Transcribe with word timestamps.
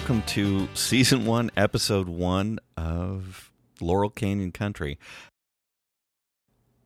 welcome 0.00 0.22
to 0.22 0.66
season 0.72 1.26
one, 1.26 1.50
episode 1.58 2.08
one 2.08 2.58
of 2.74 3.52
Laurel 3.82 4.08
Canyon 4.08 4.50
Country. 4.50 4.98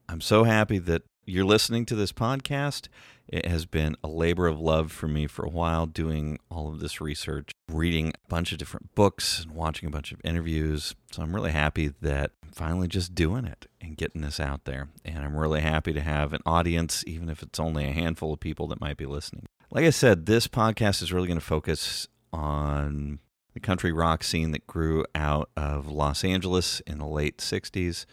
I'm 0.08 0.20
so 0.20 0.42
happy 0.42 0.78
that 0.78 1.02
you're 1.24 1.44
listening 1.44 1.86
to 1.86 1.94
this 1.94 2.10
podcast. 2.10 2.88
It 3.28 3.46
has 3.46 3.66
been 3.66 3.96
a 4.02 4.08
labor 4.08 4.48
of 4.48 4.58
love 4.58 4.90
for 4.90 5.06
me 5.06 5.28
for 5.28 5.44
a 5.44 5.48
while 5.48 5.86
doing 5.86 6.40
all 6.50 6.66
of 6.66 6.80
this 6.80 7.00
research, 7.00 7.52
reading 7.70 8.08
a 8.08 8.28
bunch 8.28 8.50
of 8.50 8.58
different 8.58 8.92
books 8.96 9.44
and 9.44 9.52
watching 9.52 9.86
a 9.86 9.92
bunch 9.92 10.10
of 10.10 10.20
interviews. 10.24 10.96
So 11.12 11.22
I'm 11.22 11.36
really 11.36 11.52
happy 11.52 11.92
that 12.02 12.32
I'm 12.42 12.50
finally 12.50 12.88
just 12.88 13.14
doing 13.14 13.44
it 13.44 13.66
and 13.80 13.96
getting 13.96 14.22
this 14.22 14.40
out 14.40 14.64
there. 14.64 14.88
And 15.04 15.18
I'm 15.24 15.36
really 15.36 15.60
happy 15.60 15.92
to 15.92 16.00
have 16.00 16.32
an 16.32 16.42
audience, 16.44 17.04
even 17.06 17.28
if 17.28 17.44
it's 17.44 17.60
only 17.60 17.84
a 17.84 17.92
handful 17.92 18.32
of 18.32 18.40
people 18.40 18.66
that 18.68 18.80
might 18.80 18.96
be 18.96 19.06
listening. 19.06 19.46
Like 19.70 19.84
I 19.84 19.90
said, 19.90 20.26
this 20.26 20.48
podcast 20.48 21.00
is 21.00 21.12
really 21.12 21.28
going 21.28 21.38
to 21.38 21.44
focus 21.44 22.08
on 22.34 23.20
the 23.54 23.60
country 23.60 23.92
rock 23.92 24.24
scene 24.24 24.50
that 24.50 24.66
grew 24.66 25.04
out 25.14 25.48
of 25.56 25.86
Los 25.86 26.24
Angeles 26.24 26.80
in 26.80 26.98
the 26.98 27.06
late 27.06 27.38
60s 27.38 28.04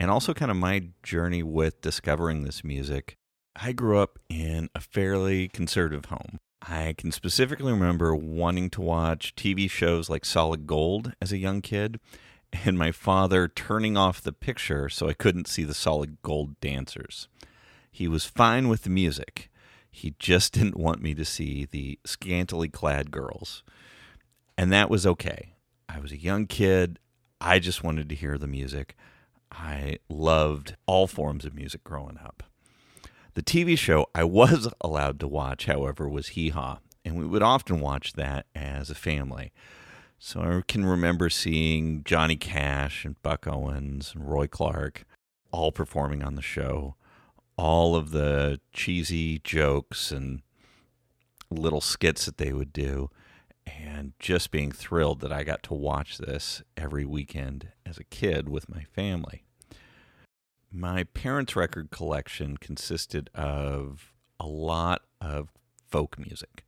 and 0.00 0.10
also 0.10 0.34
kind 0.34 0.50
of 0.50 0.56
my 0.56 0.88
journey 1.04 1.44
with 1.44 1.80
discovering 1.80 2.42
this 2.42 2.64
music. 2.64 3.16
I 3.54 3.70
grew 3.70 3.98
up 3.98 4.18
in 4.28 4.68
a 4.74 4.80
fairly 4.80 5.46
conservative 5.46 6.06
home. 6.06 6.38
I 6.60 6.94
can 6.98 7.12
specifically 7.12 7.72
remember 7.72 8.14
wanting 8.14 8.68
to 8.70 8.80
watch 8.80 9.34
TV 9.36 9.70
shows 9.70 10.10
like 10.10 10.24
Solid 10.24 10.66
Gold 10.66 11.12
as 11.22 11.30
a 11.30 11.38
young 11.38 11.60
kid, 11.60 12.00
and 12.64 12.76
my 12.76 12.90
father 12.90 13.46
turning 13.46 13.96
off 13.96 14.20
the 14.20 14.32
picture 14.32 14.88
so 14.88 15.08
I 15.08 15.14
couldn't 15.14 15.46
see 15.46 15.62
the 15.62 15.74
Solid 15.74 16.20
Gold 16.22 16.58
dancers. 16.60 17.28
He 17.92 18.08
was 18.08 18.24
fine 18.24 18.68
with 18.68 18.82
the 18.82 18.90
music. 18.90 19.51
He 19.92 20.14
just 20.18 20.54
didn't 20.54 20.76
want 20.76 21.02
me 21.02 21.14
to 21.14 21.24
see 21.24 21.66
the 21.70 21.98
scantily 22.04 22.68
clad 22.68 23.10
girls. 23.10 23.62
And 24.56 24.72
that 24.72 24.90
was 24.90 25.06
okay. 25.06 25.54
I 25.88 26.00
was 26.00 26.10
a 26.10 26.20
young 26.20 26.46
kid. 26.46 26.98
I 27.40 27.58
just 27.58 27.84
wanted 27.84 28.08
to 28.08 28.14
hear 28.14 28.38
the 28.38 28.46
music. 28.46 28.96
I 29.52 29.98
loved 30.08 30.76
all 30.86 31.06
forms 31.06 31.44
of 31.44 31.54
music 31.54 31.84
growing 31.84 32.18
up. 32.18 32.42
The 33.34 33.42
TV 33.42 33.76
show 33.76 34.06
I 34.14 34.24
was 34.24 34.68
allowed 34.80 35.20
to 35.20 35.28
watch, 35.28 35.66
however, 35.66 36.08
was 36.08 36.28
Hee 36.28 36.48
Haw, 36.48 36.78
and 37.04 37.16
we 37.16 37.26
would 37.26 37.42
often 37.42 37.80
watch 37.80 38.14
that 38.14 38.46
as 38.54 38.88
a 38.88 38.94
family. 38.94 39.52
So 40.18 40.40
I 40.40 40.62
can 40.66 40.86
remember 40.86 41.28
seeing 41.28 42.02
Johnny 42.04 42.36
Cash 42.36 43.04
and 43.04 43.20
Buck 43.22 43.46
Owens 43.46 44.12
and 44.14 44.30
Roy 44.30 44.46
Clark 44.46 45.04
all 45.50 45.72
performing 45.72 46.22
on 46.22 46.34
the 46.34 46.42
show, 46.42 46.94
all 47.62 47.94
of 47.94 48.10
the 48.10 48.58
cheesy 48.72 49.38
jokes 49.38 50.10
and 50.10 50.42
little 51.48 51.80
skits 51.80 52.26
that 52.26 52.36
they 52.36 52.52
would 52.52 52.72
do, 52.72 53.08
and 53.64 54.14
just 54.18 54.50
being 54.50 54.72
thrilled 54.72 55.20
that 55.20 55.32
I 55.32 55.44
got 55.44 55.62
to 55.64 55.74
watch 55.74 56.18
this 56.18 56.64
every 56.76 57.04
weekend 57.04 57.68
as 57.86 57.98
a 57.98 58.04
kid 58.04 58.48
with 58.48 58.68
my 58.68 58.82
family. 58.82 59.44
My 60.72 61.04
parents' 61.04 61.54
record 61.54 61.92
collection 61.92 62.56
consisted 62.56 63.30
of 63.32 64.12
a 64.40 64.46
lot 64.46 65.02
of 65.20 65.52
folk 65.88 66.18
music 66.18 66.64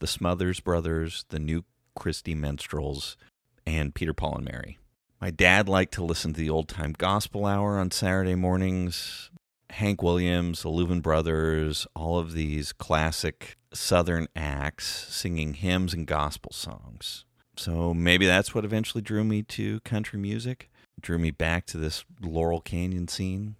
the 0.00 0.08
Smothers 0.08 0.58
Brothers, 0.58 1.24
the 1.28 1.38
New 1.38 1.62
Christy 1.94 2.34
Minstrels, 2.34 3.16
and 3.64 3.94
Peter, 3.94 4.12
Paul, 4.12 4.38
and 4.38 4.44
Mary. 4.46 4.80
My 5.20 5.30
dad 5.30 5.68
liked 5.68 5.94
to 5.94 6.04
listen 6.04 6.32
to 6.32 6.40
the 6.40 6.50
old 6.50 6.66
time 6.66 6.96
gospel 6.98 7.46
hour 7.46 7.78
on 7.78 7.92
Saturday 7.92 8.34
mornings. 8.34 9.30
Hank 9.72 10.02
Williams, 10.02 10.62
the 10.62 10.68
Louvin 10.68 11.00
Brothers, 11.00 11.86
all 11.96 12.18
of 12.18 12.32
these 12.32 12.72
classic 12.72 13.56
Southern 13.72 14.28
acts 14.36 14.86
singing 14.86 15.54
hymns 15.54 15.94
and 15.94 16.06
gospel 16.06 16.52
songs. 16.52 17.24
So 17.56 17.94
maybe 17.94 18.26
that's 18.26 18.54
what 18.54 18.64
eventually 18.64 19.02
drew 19.02 19.24
me 19.24 19.42
to 19.44 19.80
country 19.80 20.18
music, 20.18 20.70
drew 21.00 21.18
me 21.18 21.30
back 21.30 21.64
to 21.66 21.78
this 21.78 22.04
Laurel 22.20 22.60
Canyon 22.60 23.08
scene. 23.08 23.56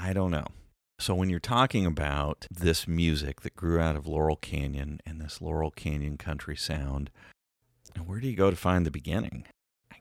I 0.00 0.12
don't 0.12 0.30
know. 0.30 0.46
So 0.98 1.14
when 1.14 1.28
you're 1.28 1.40
talking 1.40 1.84
about 1.84 2.46
this 2.50 2.88
music 2.88 3.42
that 3.42 3.54
grew 3.54 3.78
out 3.78 3.96
of 3.96 4.06
Laurel 4.06 4.36
Canyon 4.36 5.00
and 5.04 5.20
this 5.20 5.42
Laurel 5.42 5.70
Canyon 5.70 6.16
country 6.16 6.56
sound, 6.56 7.10
where 8.04 8.18
do 8.18 8.28
you 8.28 8.36
go 8.36 8.50
to 8.50 8.56
find 8.56 8.86
the 8.86 8.90
beginning? 8.90 9.44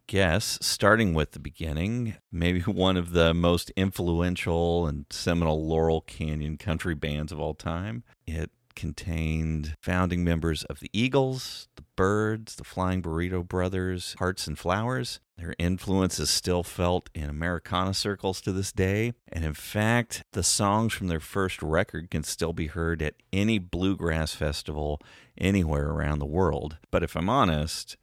Guess, 0.07 0.59
starting 0.61 1.13
with 1.13 1.31
the 1.31 1.39
beginning, 1.39 2.15
maybe 2.31 2.59
one 2.61 2.97
of 2.97 3.11
the 3.11 3.33
most 3.33 3.71
influential 3.71 4.87
and 4.87 5.05
seminal 5.09 5.67
Laurel 5.67 6.01
Canyon 6.01 6.57
country 6.57 6.95
bands 6.95 7.31
of 7.31 7.39
all 7.39 7.53
time. 7.53 8.03
It 8.27 8.51
contained 8.75 9.75
founding 9.81 10.23
members 10.23 10.63
of 10.65 10.79
the 10.79 10.89
Eagles, 10.93 11.67
the 11.75 11.83
Byrds, 11.95 12.55
the 12.55 12.63
Flying 12.63 13.01
Burrito 13.01 13.47
Brothers, 13.47 14.15
Hearts 14.19 14.47
and 14.47 14.59
Flowers. 14.59 15.19
Their 15.37 15.55
influence 15.57 16.19
is 16.19 16.29
still 16.29 16.63
felt 16.63 17.09
in 17.13 17.29
Americana 17.29 17.93
circles 17.93 18.39
to 18.41 18.51
this 18.51 18.71
day. 18.71 19.13
And 19.31 19.43
in 19.43 19.53
fact, 19.53 20.23
the 20.31 20.43
songs 20.43 20.93
from 20.93 21.07
their 21.07 21.19
first 21.19 21.61
record 21.61 22.09
can 22.09 22.23
still 22.23 22.53
be 22.53 22.67
heard 22.67 23.01
at 23.01 23.15
any 23.33 23.59
bluegrass 23.59 24.33
festival 24.33 25.01
anywhere 25.37 25.89
around 25.89 26.19
the 26.19 26.25
world. 26.25 26.77
But 26.91 27.03
if 27.03 27.15
I'm 27.15 27.29
honest, 27.29 27.97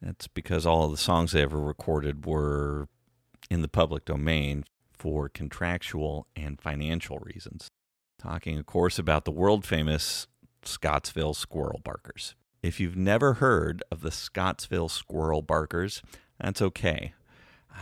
that's 0.00 0.28
because 0.28 0.66
all 0.66 0.84
of 0.84 0.90
the 0.90 0.96
songs 0.96 1.32
they 1.32 1.42
ever 1.42 1.60
recorded 1.60 2.26
were 2.26 2.88
in 3.50 3.62
the 3.62 3.68
public 3.68 4.04
domain 4.04 4.64
for 4.92 5.28
contractual 5.28 6.26
and 6.36 6.60
financial 6.60 7.18
reasons. 7.18 7.68
Talking, 8.18 8.58
of 8.58 8.66
course, 8.66 8.98
about 8.98 9.24
the 9.24 9.30
world 9.30 9.64
famous 9.64 10.26
Scottsville 10.64 11.34
Squirrel 11.34 11.80
Barkers. 11.82 12.34
If 12.62 12.80
you've 12.80 12.96
never 12.96 13.34
heard 13.34 13.82
of 13.90 14.00
the 14.00 14.10
Scottsville 14.10 14.88
Squirrel 14.88 15.42
Barkers, 15.42 16.02
that's 16.40 16.60
okay. 16.60 17.14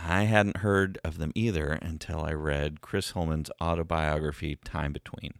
I 0.05 0.23
hadn't 0.23 0.57
heard 0.57 0.99
of 1.03 1.17
them 1.17 1.31
either 1.33 1.71
until 1.81 2.21
I 2.21 2.33
read 2.33 2.81
Chris 2.81 3.11
Hillman's 3.11 3.49
autobiography, 3.59 4.57
Time 4.63 4.93
Between. 4.93 5.33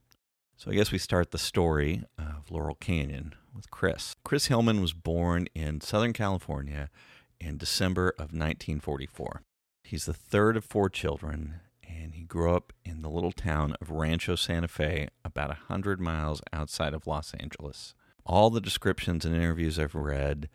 So 0.58 0.72
I 0.72 0.74
guess 0.74 0.92
we 0.92 0.98
start 0.98 1.30
the 1.30 1.38
story 1.38 2.04
of 2.18 2.50
Laurel 2.50 2.74
Canyon 2.74 3.36
with 3.56 3.70
Chris. 3.70 4.16
Chris 4.24 4.48
Hillman 4.48 4.82
was 4.82 4.92
born 4.92 5.46
in 5.54 5.82
Southern 5.82 6.14
California 6.14 6.90
in 7.40 7.58
December 7.58 8.10
of 8.10 8.34
1944. 8.34 9.44
He's 9.84 10.06
the 10.06 10.16
third 10.16 10.58
of 10.58 10.66
four 10.66 10.90
children, 10.90 11.60
and 11.88 12.16
he 12.16 12.24
grew 12.24 12.56
up 12.56 12.74
in 12.84 13.04
the 13.04 13.10
little 13.10 13.32
town 13.32 13.76
of 13.80 13.92
Rancho 13.92 14.34
Santa 14.34 14.68
Fe, 14.68 15.10
about 15.24 15.50
100 15.50 16.02
miles 16.02 16.42
outside 16.52 16.96
of 16.96 17.06
Los 17.06 17.36
Angeles. 17.36 17.94
All 18.26 18.50
the 18.50 18.60
descriptions 18.60 19.26
and 19.26 19.36
interviews 19.36 19.78
I've 19.78 19.94
read, 19.94 20.50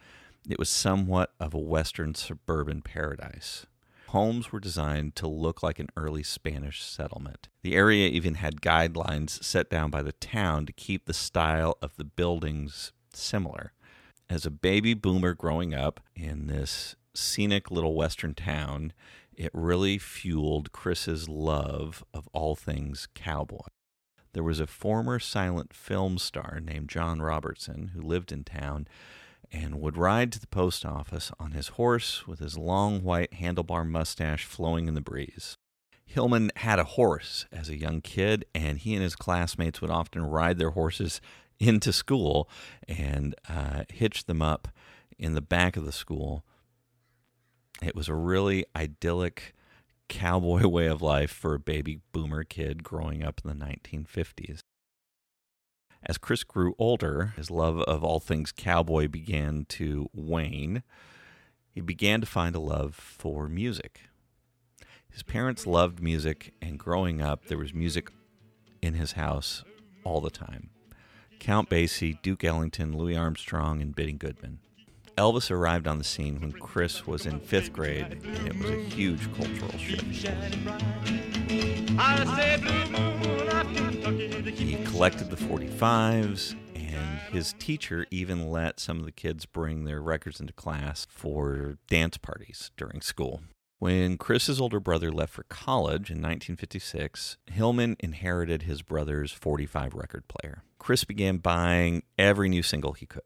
it 0.51 0.59
was 0.59 0.69
somewhat 0.69 1.33
of 1.39 1.55
a 1.55 1.59
Western 1.59 2.17
suburban 2.17 2.83
paradise 2.83 3.67
homes 4.13 4.53
were 4.53 4.61
designed 4.61 5.17
to 5.17 5.27
look 5.27 5.63
like 5.63 5.79
an 5.79 5.89
early 5.97 6.23
Spanish 6.23 6.85
settlement. 6.85 7.49
The 7.63 7.75
area 7.75 8.09
even 8.09 8.35
had 8.35 8.61
guidelines 8.61 9.43
set 9.43 9.71
down 9.71 9.91
by 9.91 10.03
the 10.03 10.13
town 10.13 10.67
to 10.67 10.73
keep 10.73 11.07
the 11.07 11.15
style 11.15 11.79
of 11.81 11.97
the 11.97 12.05
buildings 12.05 12.93
similar. 13.15 13.73
As 14.29 14.47
a 14.47 14.51
baby 14.51 14.95
boomer 14.95 15.35
growing 15.35 15.75
up 15.75 16.01
in 16.15 16.47
this 16.47 16.95
scenic 17.15 17.71
little 17.71 17.95
western 17.95 18.35
town, 18.35 18.93
it 19.35 19.51
really 19.55 19.99
fueled 19.99 20.73
Chris's 20.73 21.29
love 21.29 22.05
of 22.13 22.29
all 22.33 22.55
things 22.55 23.09
cowboy. 23.15 23.67
There 24.35 24.43
was 24.43 24.61
a 24.61 24.67
former 24.67 25.19
silent 25.19 25.75
film 25.75 26.19
star 26.19 26.61
named 26.63 26.89
John 26.89 27.21
Robertson 27.21 27.93
who 27.95 28.01
lived 28.01 28.33
in 28.33 28.45
town 28.45 28.87
and 29.53 29.81
would 29.81 29.97
ride 29.97 30.33
to 30.33 30.41
the 30.41 30.47
post 30.47 30.85
office 30.87 31.31
on 31.39 31.53
his 31.53 31.69
horse 31.69 32.27
with 32.27 32.39
his 32.39 32.57
long 32.57 33.03
white 33.03 33.33
handlebar 33.33 33.87
mustache 33.87 34.45
flowing 34.45 34.89
in 34.89 34.95
the 34.95 35.01
breeze. 35.01 35.59
Hillman 36.07 36.51
had 36.57 36.79
a 36.79 36.85
horse 36.85 37.47
as 37.53 37.69
a 37.69 37.79
young 37.79 38.01
kid, 38.01 38.45
and 38.55 38.79
he 38.79 38.95
and 38.95 39.03
his 39.03 39.17
classmates 39.17 39.81
would 39.81 39.91
often 39.91 40.23
ride 40.23 40.59
their 40.59 40.71
horses 40.71 41.21
into 41.59 41.93
school 41.93 42.49
and 42.89 43.35
uh, 43.49 43.85
hitch 43.89 44.25
them 44.25 44.43
up 44.43 44.69
in 45.19 45.35
the 45.35 45.41
back 45.41 45.77
of 45.77 45.85
the 45.85 45.93
school. 45.93 46.45
It 47.83 47.95
was 47.95 48.09
a 48.09 48.15
really 48.15 48.65
idyllic 48.75 49.55
cowboy 50.09 50.67
way 50.67 50.87
of 50.87 51.03
life 51.03 51.31
for 51.31 51.55
a 51.55 51.61
baby 51.61 52.01
boomer 52.13 52.45
kid 52.45 52.83
growing 52.83 53.23
up 53.23 53.41
in 53.45 53.59
the 53.59 53.65
1950s. 53.65 54.61
As 56.05 56.19
Chris 56.19 56.43
grew 56.43 56.75
older, 56.79 57.33
his 57.37 57.51
love 57.51 57.81
of 57.83 58.03
all 58.03 58.19
things 58.19 58.51
cowboy 58.51 59.07
began 59.09 59.67
to 59.71 60.09
wane. 60.13 60.83
He 61.71 61.81
began 61.81 62.21
to 62.21 62.27
find 62.27 62.57
a 62.57 62.61
love 62.61 62.95
for 62.95 63.49
music. 63.49 64.01
His 65.09 65.23
parents 65.23 65.67
loved 65.67 66.03
music, 66.03 66.55
and 66.61 66.79
growing 66.79 67.23
up, 67.23 67.47
there 67.47 67.59
was 67.59 67.73
music 67.73 68.11
in 68.81 68.95
his 68.95 69.13
house 69.13 69.63
all 70.05 70.21
the 70.21 70.31
time. 70.31 70.71
Count 71.39 71.69
Basie, 71.69 72.21
Duke 72.23 72.45
Ellington, 72.45 72.97
Louis 72.97 73.17
Armstrong, 73.17 73.81
and 73.81 73.95
Benny 73.95 74.13
Goodman. 74.13 74.59
Elvis 75.19 75.51
arrived 75.51 75.87
on 75.87 75.99
the 75.99 76.05
scene 76.05 76.41
when 76.41 76.53
Chris 76.53 77.07
was 77.07 77.27
in 77.27 77.39
fifth 77.41 77.73
grade, 77.73 78.19
and 78.25 78.49
it 78.49 78.59
was 78.59 78.71
a 78.71 78.83
huge 78.83 79.33
cultural 79.35 79.77
shift. 79.79 80.03
He 84.55 84.83
collected 84.85 85.31
the 85.31 85.37
45s, 85.37 86.55
and 86.75 87.19
his 87.33 87.55
teacher 87.59 88.07
even 88.11 88.51
let 88.51 88.79
some 88.79 88.99
of 88.99 89.05
the 89.05 89.13
kids 89.13 89.47
bring 89.47 89.85
their 89.85 90.01
records 90.01 90.41
into 90.41 90.53
class 90.53 91.07
for 91.11 91.79
dance 91.89 92.17
parties 92.17 92.71
during 92.77 93.01
school. 93.01 93.43
When 93.79 94.17
Chris's 94.17 94.61
older 94.61 94.79
brother 94.79 95.11
left 95.11 95.33
for 95.33 95.43
college 95.45 96.11
in 96.11 96.19
1956, 96.19 97.37
Hillman 97.47 97.97
inherited 97.99 98.63
his 98.63 98.83
brother's 98.83 99.33
45 99.33 99.95
record 99.95 100.29
player. 100.29 100.63
Chris 100.79 101.03
began 101.03 101.39
buying 101.39 102.05
every 102.17 102.49
new 102.49 102.63
single 102.63 102.93
he 102.93 103.07
could 103.07 103.23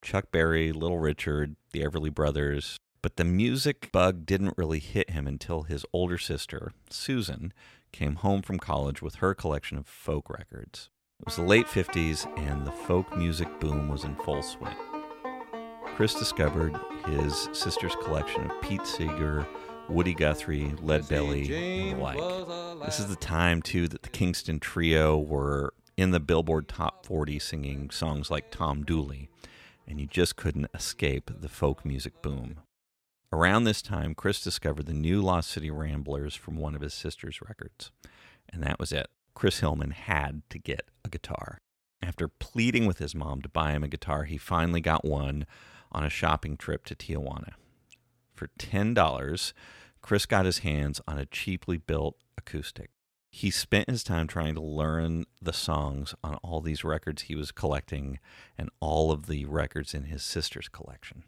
Chuck 0.00 0.30
Berry, 0.30 0.72
Little 0.72 0.98
Richard, 0.98 1.56
the 1.72 1.82
Everly 1.82 2.12
Brothers. 2.12 2.78
But 3.02 3.16
the 3.16 3.24
music 3.24 3.92
bug 3.92 4.26
didn't 4.26 4.56
really 4.56 4.80
hit 4.80 5.10
him 5.10 5.26
until 5.26 5.62
his 5.62 5.84
older 5.92 6.18
sister, 6.18 6.72
Susan, 6.90 7.52
came 7.92 8.16
home 8.16 8.42
from 8.42 8.58
college 8.58 9.02
with 9.02 9.16
her 9.16 9.34
collection 9.34 9.78
of 9.78 9.86
folk 9.86 10.28
records. 10.30 10.90
It 11.20 11.26
was 11.26 11.36
the 11.36 11.42
late 11.42 11.66
50s, 11.66 12.26
and 12.38 12.64
the 12.66 12.72
folk 12.72 13.16
music 13.16 13.48
boom 13.60 13.88
was 13.88 14.04
in 14.04 14.14
full 14.16 14.42
swing. 14.42 14.76
Chris 15.96 16.14
discovered 16.14 16.76
his 17.06 17.48
sister's 17.52 17.96
collection 17.96 18.48
of 18.48 18.62
Pete 18.62 18.86
Seeger, 18.86 19.46
Woody 19.88 20.14
Guthrie, 20.14 20.74
Lead 20.80 21.08
Belly, 21.08 21.52
and 21.52 21.98
the 21.98 22.02
like. 22.02 22.84
This 22.84 23.00
is 23.00 23.08
the 23.08 23.16
time, 23.16 23.62
too, 23.62 23.88
that 23.88 24.02
the 24.02 24.08
Kingston 24.08 24.60
Trio 24.60 25.18
were 25.18 25.74
in 25.96 26.12
the 26.12 26.20
Billboard 26.20 26.68
Top 26.68 27.04
40 27.04 27.40
singing 27.40 27.90
songs 27.90 28.30
like 28.30 28.52
Tom 28.52 28.84
Dooley, 28.84 29.28
and 29.88 29.98
you 29.98 30.06
just 30.06 30.36
couldn't 30.36 30.68
escape 30.72 31.30
the 31.40 31.48
folk 31.48 31.84
music 31.84 32.22
boom. 32.22 32.58
Around 33.30 33.64
this 33.64 33.82
time, 33.82 34.14
Chris 34.14 34.40
discovered 34.40 34.86
the 34.86 34.94
new 34.94 35.20
Lost 35.20 35.50
City 35.50 35.70
Ramblers 35.70 36.34
from 36.34 36.56
one 36.56 36.74
of 36.74 36.80
his 36.80 36.94
sister's 36.94 37.42
records, 37.42 37.90
and 38.48 38.62
that 38.62 38.80
was 38.80 38.90
it. 38.90 39.08
Chris 39.34 39.60
Hillman 39.60 39.90
had 39.90 40.42
to 40.48 40.58
get 40.58 40.88
a 41.04 41.10
guitar. 41.10 41.58
After 42.02 42.28
pleading 42.28 42.86
with 42.86 42.98
his 42.98 43.14
mom 43.14 43.42
to 43.42 43.48
buy 43.48 43.72
him 43.72 43.84
a 43.84 43.88
guitar, 43.88 44.24
he 44.24 44.38
finally 44.38 44.80
got 44.80 45.04
one 45.04 45.46
on 45.92 46.04
a 46.04 46.10
shopping 46.10 46.56
trip 46.56 46.86
to 46.86 46.94
Tijuana. 46.94 47.52
For 48.34 48.48
$10, 48.58 49.52
Chris 50.00 50.24
got 50.24 50.46
his 50.46 50.58
hands 50.58 51.00
on 51.06 51.18
a 51.18 51.26
cheaply 51.26 51.76
built 51.76 52.16
acoustic. 52.38 52.90
He 53.30 53.50
spent 53.50 53.90
his 53.90 54.02
time 54.02 54.26
trying 54.26 54.54
to 54.54 54.62
learn 54.62 55.26
the 55.42 55.52
songs 55.52 56.14
on 56.24 56.36
all 56.36 56.62
these 56.62 56.82
records 56.82 57.22
he 57.22 57.34
was 57.34 57.52
collecting 57.52 58.20
and 58.56 58.70
all 58.80 59.12
of 59.12 59.26
the 59.26 59.44
records 59.44 59.92
in 59.92 60.04
his 60.04 60.22
sister's 60.22 60.68
collection. 60.68 61.24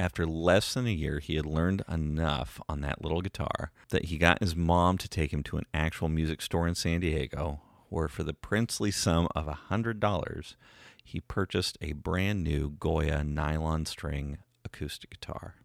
After 0.00 0.26
less 0.26 0.74
than 0.74 0.86
a 0.86 0.90
year, 0.90 1.18
he 1.18 1.34
had 1.34 1.46
learned 1.46 1.82
enough 1.90 2.60
on 2.68 2.80
that 2.82 3.02
little 3.02 3.20
guitar 3.20 3.72
that 3.90 4.06
he 4.06 4.18
got 4.18 4.40
his 4.40 4.54
mom 4.54 4.96
to 4.98 5.08
take 5.08 5.32
him 5.32 5.42
to 5.44 5.56
an 5.56 5.66
actual 5.74 6.08
music 6.08 6.40
store 6.40 6.68
in 6.68 6.76
San 6.76 7.00
Diego, 7.00 7.60
where 7.88 8.06
for 8.06 8.22
the 8.22 8.34
princely 8.34 8.92
sum 8.92 9.26
of 9.34 9.48
a 9.48 9.58
$100, 9.70 10.54
he 11.04 11.20
purchased 11.20 11.78
a 11.80 11.94
brand 11.94 12.44
new 12.44 12.70
Goya 12.78 13.24
nylon 13.24 13.86
string 13.86 14.38
acoustic 14.64 15.10
guitar. 15.10 15.56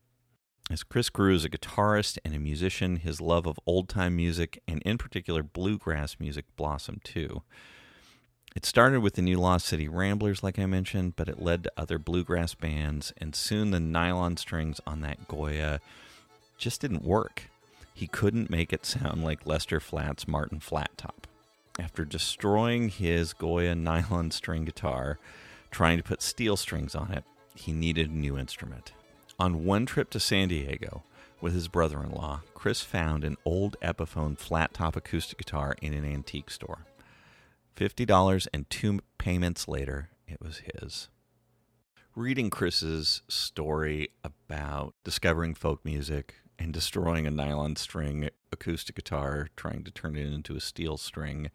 As 0.72 0.84
Chris 0.84 1.10
grew 1.10 1.36
as 1.36 1.46
a 1.46 1.50
guitarist 1.50 2.18
and 2.24 2.34
a 2.34 2.40
musician, 2.40 2.96
his 2.96 3.22
love 3.22 3.46
of 3.46 3.60
old 3.68 3.90
time 3.90 4.16
music, 4.16 4.64
and 4.68 4.82
in 4.84 4.98
particular 4.98 5.44
bluegrass 5.44 6.16
music, 6.20 6.46
blossomed 6.56 7.04
too. 7.04 7.44
It 8.56 8.66
started 8.68 9.00
with 9.00 9.16
the 9.16 9.24
new 9.24 9.40
Lost 9.40 9.66
City 9.66 9.88
Ramblers, 9.88 10.44
like 10.44 10.60
I 10.60 10.68
mentioned, 10.68 11.16
but 11.16 11.28
it 11.28 11.42
led 11.42 11.64
to 11.64 11.72
other 11.76 11.98
bluegrass 11.98 12.54
bands, 12.54 13.12
and 13.18 13.36
soon 13.36 13.72
the 13.72 13.80
nylon 13.80 14.38
strings 14.38 14.80
on 14.86 15.02
that 15.02 15.28
Goya 15.28 15.80
just 16.58 16.80
didn't 16.82 17.04
work. 17.04 17.50
He 17.96 18.06
couldn't 18.06 18.52
make 18.52 18.72
it 18.72 18.86
sound 18.86 19.24
like 19.24 19.48
Lester 19.48 19.80
Flatt's 19.80 20.28
Martin 20.28 20.60
Flat 20.60 20.92
Top. 20.98 21.26
After 21.80 22.06
destroying 22.06 22.90
his 22.90 23.34
Goya 23.34 23.74
nylon 23.74 24.30
string 24.30 24.66
guitar, 24.66 25.18
trying 25.72 25.98
to 25.98 26.04
put 26.04 26.22
steel 26.22 26.56
strings 26.56 26.94
on 26.94 27.12
it, 27.12 27.24
he 27.56 27.72
needed 27.72 28.12
a 28.12 28.18
new 28.18 28.38
instrument. 28.38 28.94
On 29.40 29.66
one 29.66 29.88
trip 29.88 30.12
to 30.12 30.20
San 30.20 30.50
Diego 30.50 31.02
with 31.42 31.54
his 31.54 31.68
brother 31.68 32.04
in 32.04 32.12
law, 32.12 32.42
Chris 32.54 32.82
found 32.82 33.24
an 33.24 33.38
old 33.46 33.78
Epiphone 33.82 34.38
flat 34.38 34.76
top 34.76 34.96
acoustic 34.96 35.40
guitar 35.40 35.76
in 35.82 35.94
an 35.94 36.06
antique 36.06 36.52
store. 36.52 36.86
$50 37.75 38.48
and 38.54 38.70
two 38.70 39.00
payments 39.18 39.68
later, 39.68 40.10
it 40.28 40.42
was 40.42 40.62
his. 40.75 41.10
Reading 42.16 42.50
Chris's 42.50 43.24
story 43.28 44.10
about 44.24 44.94
discovering 45.04 45.56
folk 45.56 45.84
music 45.84 46.36
and 46.60 46.72
destroying 46.72 47.25
a 47.25 47.31
nylon 47.31 47.75
string 47.75 48.30
acoustic 48.52 48.96
guitar, 48.96 49.48
trying 49.56 49.84
to 49.84 49.92
turn 49.92 50.16
it 50.16 50.31
into 50.31 50.56
a 50.56 50.62
steel 50.62 50.98
string, 50.98 51.50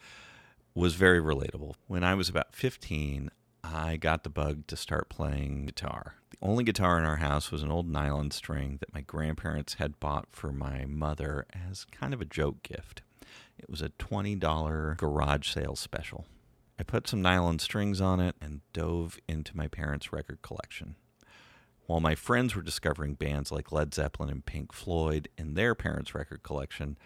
was 0.75 0.95
very 0.95 1.21
relatable. 1.21 1.75
When 1.87 2.03
I 2.03 2.15
was 2.15 2.29
about 2.29 2.55
15, 2.55 3.31
I 3.63 3.97
got 3.97 4.25
the 4.25 4.31
bug 4.31 4.67
to 4.69 4.77
start 4.77 5.09
playing 5.09 5.67
guitar. 5.67 6.15
The 6.31 6.39
only 6.43 6.65
guitar 6.65 6.99
in 6.99 7.05
our 7.05 7.17
house 7.17 7.51
was 7.51 7.63
an 7.63 7.71
old 7.71 7.89
nylon 7.89 8.31
string 8.31 8.79
that 8.81 8.95
my 8.95 9.01
grandparents 9.01 9.75
had 9.75 10.01
bought 10.01 10.29
for 10.31 10.53
my 10.53 10.85
mother 10.87 11.47
as 11.69 11.85
kind 11.85 12.15
of 12.15 12.21
a 12.21 12.27
joke 12.27 12.63
gift. 12.63 13.03
It 13.59 13.69
was 13.69 13.83
a 13.83 13.91
$20 13.91 14.97
garage 14.97 15.49
sale 15.53 15.77
special. 15.77 16.27
I 16.79 16.85
put 16.85 17.09
some 17.09 17.23
nylon 17.23 17.59
strings 17.59 18.01
on 18.01 18.21
it 18.21 18.37
and 18.41 18.61
dove 18.73 19.19
into 19.29 19.57
my 19.57 19.67
parents' 19.67 20.13
record 20.13 20.43
collection. 20.43 20.95
While 21.87 22.01
my 22.01 22.15
friends 22.15 22.55
were 22.55 22.63
discovering 22.63 23.15
bands 23.15 23.51
like 23.51 23.73
Led 23.73 23.95
Zeppelin 23.95 24.31
and 24.31 24.45
Pink 24.45 24.73
Floyd 24.73 25.29
in 25.37 25.55
their 25.55 25.75
parents' 25.75 26.15
record 26.15 26.43
collection, 26.43 26.99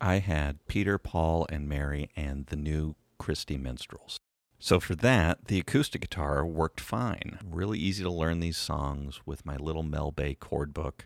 I 0.00 0.20
had 0.20 0.64
Peter, 0.68 0.98
Paul, 0.98 1.46
and 1.50 1.68
Mary 1.68 2.08
and 2.16 2.46
the 2.46 2.56
new 2.56 2.94
Christy 3.18 3.58
Minstrels. 3.58 4.18
So 4.60 4.80
for 4.80 4.94
that, 4.96 5.46
the 5.46 5.58
acoustic 5.58 6.00
guitar 6.00 6.46
worked 6.46 6.80
fine. 6.80 7.38
Really 7.44 7.78
easy 7.78 8.02
to 8.04 8.10
learn 8.10 8.40
these 8.40 8.56
songs 8.56 9.20
with 9.26 9.44
my 9.44 9.56
little 9.56 9.82
Mel 9.82 10.12
Bay 10.12 10.34
chord 10.34 10.72
book. 10.72 11.04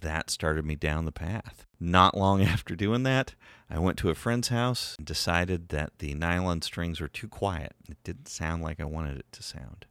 That 0.00 0.30
started 0.30 0.64
me 0.64 0.74
down 0.74 1.04
the 1.04 1.12
path. 1.12 1.66
Not 1.80 2.16
long 2.16 2.42
after 2.54 2.74
doing 2.74 3.02
that, 3.04 3.34
I 3.70 3.78
went 3.78 3.98
to 3.98 4.10
a 4.10 4.14
friend's 4.14 4.48
house 4.48 4.94
and 4.98 5.06
decided 5.06 5.68
that 5.70 5.98
the 5.98 6.14
nylon 6.14 6.62
strings 6.62 7.00
were 7.00 7.08
too 7.08 7.28
quiet. 7.28 7.74
It 7.88 8.02
didn't 8.04 8.28
sound 8.28 8.62
like 8.62 8.80
I 8.80 8.84
wanted 8.84 9.18
it 9.18 9.26
to 9.32 9.42
sound. 9.42 9.86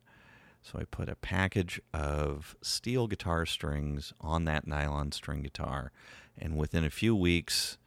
So 0.62 0.80
I 0.80 0.86
put 0.86 1.10
a 1.10 1.16
package 1.16 1.80
of 1.94 2.56
steel 2.62 3.06
guitar 3.06 3.46
strings 3.46 4.14
on 4.20 4.46
that 4.46 4.66
nylon 4.66 5.12
string 5.12 5.44
guitar, 5.44 5.92
and 6.38 6.58
within 6.58 6.84
a 6.84 6.90
few 6.90 7.16
weeks, 7.16 7.78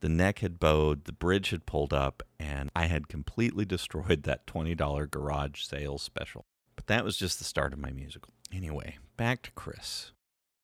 the 0.00 0.08
neck 0.08 0.38
had 0.38 0.58
bowed, 0.58 1.04
the 1.04 1.12
bridge 1.12 1.50
had 1.50 1.66
pulled 1.66 1.92
up, 1.92 2.22
and 2.38 2.70
I 2.74 2.86
had 2.86 3.08
completely 3.08 3.64
destroyed 3.66 4.22
that 4.22 4.46
$20 4.46 5.10
garage 5.10 5.62
sale 5.62 5.98
special. 5.98 6.46
But 6.76 6.86
that 6.86 7.04
was 7.04 7.16
just 7.16 7.38
the 7.38 7.44
start 7.44 7.72
of 7.72 7.78
my 7.78 7.90
musical. 7.90 8.32
Anyway, 8.52 8.96
back 9.16 9.42
to 9.42 9.50
Chris. 9.52 10.12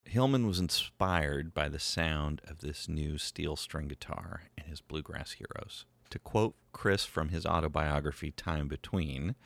Hillman 0.04 0.46
was 0.46 0.58
inspired 0.58 1.54
by 1.54 1.68
the 1.68 1.78
sound 1.78 2.40
of 2.48 2.60
this 2.60 2.88
new 2.88 3.18
steel 3.18 3.56
string 3.56 3.88
guitar 3.88 4.44
and 4.58 4.66
his 4.66 4.80
bluegrass 4.80 5.32
heroes. 5.32 5.84
To 6.10 6.18
quote 6.18 6.56
Chris 6.72 7.04
from 7.04 7.28
his 7.28 7.46
autobiography, 7.46 8.32
Time 8.32 8.66
Between, 8.66 9.36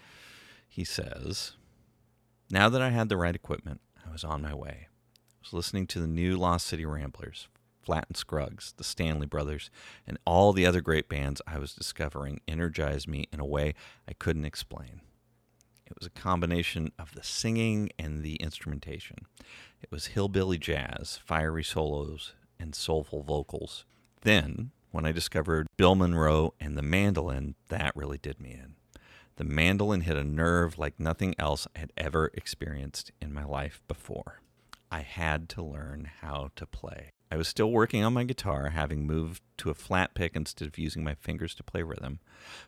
he 0.66 0.84
says, 0.84 1.52
Now 2.50 2.68
that 2.70 2.80
I 2.80 2.90
had 2.90 3.08
the 3.08 3.16
right 3.18 3.34
equipment, 3.34 3.80
I 4.06 4.11
was 4.11 4.25
on 4.25 4.42
my 4.42 4.54
way. 4.54 4.88
I 4.88 5.37
was 5.42 5.52
listening 5.52 5.87
to 5.88 6.00
the 6.00 6.06
new 6.06 6.37
Lost 6.37 6.66
City 6.66 6.87
Ramblers, 6.87 7.49
Flatt 7.82 8.06
and 8.08 8.16
Scruggs, 8.16 8.73
the 8.78 8.84
Stanley 8.84 9.26
Brothers, 9.26 9.70
and 10.06 10.18
all 10.25 10.54
the 10.54 10.64
other 10.64 10.80
great 10.80 11.08
bands 11.08 11.42
I 11.46 11.58
was 11.58 11.75
discovering 11.75 12.40
energized 12.49 13.06
me 13.06 13.28
in 13.30 13.40
a 13.40 13.44
way 13.44 13.75
I 14.08 14.14
couldn't 14.14 14.46
explain. 14.46 15.02
It 15.87 15.99
was 15.99 16.07
a 16.07 16.11
combination 16.11 16.93
of 16.99 17.14
the 17.14 17.23
singing 17.23 17.91
and 17.99 18.23
the 18.23 18.37
instrumentation. 18.37 19.19
It 19.83 19.91
was 19.91 20.07
hillbilly 20.09 20.59
jazz, 20.59 21.21
fiery 21.25 21.64
solos, 21.64 22.33
and 22.59 22.75
soulful 22.75 23.23
vocals. 23.23 23.85
Then, 24.23 24.71
when 24.91 25.05
I 25.05 25.12
discovered 25.12 25.67
Bill 25.76 25.95
Monroe 25.95 26.55
and 26.59 26.79
the 26.79 26.83
mandolin, 26.83 27.55
that 27.69 27.95
really 27.95 28.19
did 28.19 28.41
me 28.41 28.53
in. 28.53 28.76
The 29.37 29.45
mandolin 29.45 30.03
hit 30.03 30.17
a 30.17 30.25
nerve 30.25 30.79
like 30.79 31.00
nothing 31.00 31.35
else 31.38 31.67
I 31.75 31.81
had 31.81 31.93
ever 31.97 32.31
experienced 32.35 33.11
in 33.21 33.35
my 33.35 33.45
life 33.45 33.83
before. 33.88 34.41
I 34.91 35.00
had 35.00 35.49
to 35.50 35.62
learn 35.62 36.09
how 36.21 36.50
to 36.55 36.67
play. 36.67 37.11
I 37.31 37.37
was 37.37 37.49
still 37.49 37.71
working 37.71 38.04
on 38.04 38.12
my 38.12 38.25
guitar, 38.25 38.71
having 38.71 39.07
moved 39.07 39.43
to 39.59 39.71
a 39.71 39.75
flat 39.75 40.14
pick 40.14 40.37
instead 40.37 40.69
of 40.69 40.78
using 40.78 41.02
my 41.02 41.14
fingers 41.14 41.54
to 41.57 41.62
play 41.62 41.83
rhythm, 41.83 42.21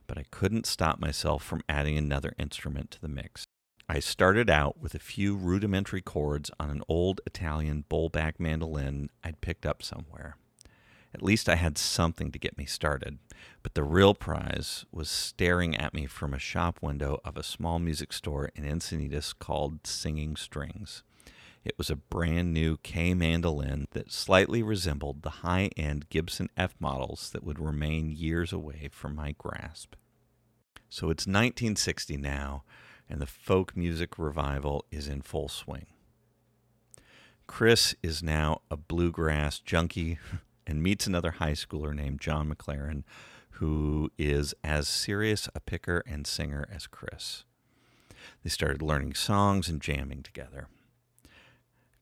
but 0.07 0.19
I 0.19 0.25
couldn't 0.31 0.67
stop 0.67 0.99
myself 0.99 1.43
from 1.45 1.63
adding 1.69 1.97
another 1.97 2.35
instrument 2.39 2.91
to 2.93 3.01
the 3.01 3.09
mix. 3.09 3.45
I 3.89 4.01
started 4.01 4.51
out 4.51 4.81
with 4.81 4.97
a 4.97 4.99
few 4.99 5.37
rudimentary 5.37 6.01
chords 6.01 6.51
on 6.59 6.71
an 6.71 6.83
old 6.89 7.21
Italian 7.25 7.85
bowlback 7.89 8.41
mandolin 8.41 9.11
I'd 9.23 9.41
picked 9.41 9.65
up 9.65 9.83
somewhere. 9.83 10.37
At 11.15 11.23
least 11.23 11.49
I 11.49 11.55
had 11.55 11.79
something 11.79 12.33
to 12.33 12.39
get 12.39 12.59
me 12.59 12.67
started, 12.67 13.19
but 13.63 13.75
the 13.75 13.85
real 13.85 14.13
prize 14.13 14.85
was 14.91 15.09
staring 15.09 15.77
at 15.77 15.95
me 15.95 16.07
from 16.07 16.35
a 16.35 16.39
shop 16.39 16.81
window 16.83 17.21
of 17.25 17.37
a 17.37 17.45
small 17.45 17.79
music 17.79 18.13
store 18.13 18.51
in 18.57 18.65
Encinitas 18.65 19.33
called 19.39 19.87
Singing 19.87 20.35
Strings. 20.35 21.05
It 21.67 21.77
was 21.77 21.91
a 21.91 21.97
brand 21.97 22.55
new 22.55 22.77
Kay 22.77 23.13
mandolin 23.13 23.89
that 23.91 24.13
slightly 24.13 24.63
resembled 24.63 25.23
the 25.23 25.43
high 25.43 25.71
end 25.77 26.09
Gibson 26.11 26.49
F 26.57 26.77
models 26.79 27.29
that 27.31 27.43
would 27.43 27.59
remain 27.59 28.13
years 28.13 28.53
away 28.53 28.89
from 28.93 29.17
my 29.17 29.35
grasp. 29.37 29.97
So 30.89 31.11
it's 31.11 31.27
1960 31.27 32.19
now. 32.19 32.63
and 33.09 33.21
the 33.21 33.27
folk 33.27 33.77
music 33.77 34.17
revival 34.17 34.85
is 34.93 35.09
in 35.09 35.23
full 35.23 35.49
swing. 35.49 35.87
Chris 37.49 37.97
is 38.01 38.23
now 38.23 38.61
a 38.71 38.77
bluegrass 38.77 39.59
junkie 39.59 40.19
and 40.69 40.83
meets 40.83 41.09
another 41.09 41.33
high 41.33 41.53
schooler 41.53 41.93
named 41.93 42.21
John 42.21 42.49
McLaren, 42.49 43.03
who 43.59 44.13
is 44.19 44.55
as 44.63 44.87
serious 44.87 45.49
a 45.53 45.61
picker 45.61 46.05
and 46.07 46.29
singer 46.29 46.69
as 46.73 46.87
Chris. 46.87 47.45
They 48.45 48.51
started 48.51 48.83
learning 48.83 49.15
songs 49.15 49.69
and 49.69 49.81
jamming 49.81 50.23
together. 50.23 50.69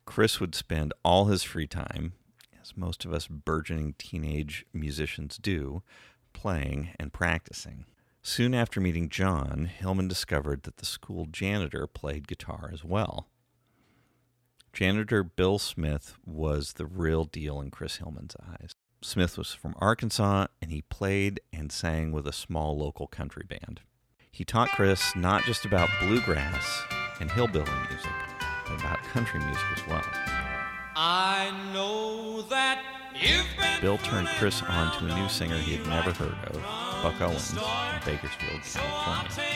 Chris 0.04 0.40
would 0.40 0.54
spend 0.54 0.92
all 1.04 1.26
his 1.26 1.42
free 1.42 1.66
time, 1.66 2.12
as 2.60 2.76
most 2.76 3.04
of 3.04 3.12
us 3.12 3.26
burgeoning 3.26 3.94
teenage 3.98 4.66
musicians 4.72 5.38
do, 5.38 5.82
playing 6.32 6.90
and 6.98 7.12
practicing. 7.12 7.86
Soon 8.22 8.54
after 8.54 8.80
meeting 8.80 9.08
John, 9.08 9.66
Hillman 9.66 10.08
discovered 10.08 10.62
that 10.62 10.78
the 10.78 10.86
school 10.86 11.26
janitor 11.30 11.86
played 11.86 12.26
guitar 12.26 12.70
as 12.72 12.82
well. 12.82 13.28
Janitor 14.72 15.22
Bill 15.22 15.58
Smith 15.58 16.16
was 16.24 16.72
the 16.72 16.86
real 16.86 17.24
deal 17.24 17.60
in 17.60 17.70
Chris 17.70 17.96
Hillman's 17.96 18.34
eyes. 18.42 18.72
Smith 19.02 19.36
was 19.36 19.52
from 19.52 19.74
Arkansas 19.78 20.46
and 20.62 20.70
he 20.70 20.82
played 20.82 21.38
and 21.52 21.70
sang 21.70 22.10
with 22.10 22.26
a 22.26 22.32
small 22.32 22.76
local 22.76 23.06
country 23.06 23.44
band. 23.46 23.82
He 24.32 24.44
taught 24.44 24.70
Chris 24.70 25.14
not 25.14 25.44
just 25.44 25.64
about 25.64 25.90
bluegrass 26.00 26.82
and 27.20 27.30
hillbilly 27.30 27.70
music, 27.90 28.10
about 28.74 29.02
country 29.04 29.40
music 29.40 29.64
as 29.76 29.86
well. 29.86 30.04
I 30.96 31.50
know 31.72 32.42
that 32.42 32.82
Bill 33.80 33.98
turned 33.98 34.28
Chris 34.38 34.62
on 34.62 34.96
to 34.98 35.06
a 35.12 35.20
new 35.20 35.28
singer 35.28 35.56
he 35.56 35.76
had 35.76 35.86
never 35.86 36.12
heard 36.12 36.36
of, 36.48 36.62
Buck 37.02 37.20
Owens, 37.20 37.52
in 37.52 37.58
Bakersfield, 38.04 38.60
California. 38.62 39.50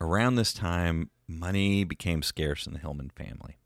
Around 0.00 0.36
this 0.36 0.52
time, 0.52 1.10
money 1.26 1.84
became 1.84 2.22
scarce 2.22 2.66
in 2.66 2.72
the 2.72 2.78
Hillman 2.78 3.10
family. 3.10 3.58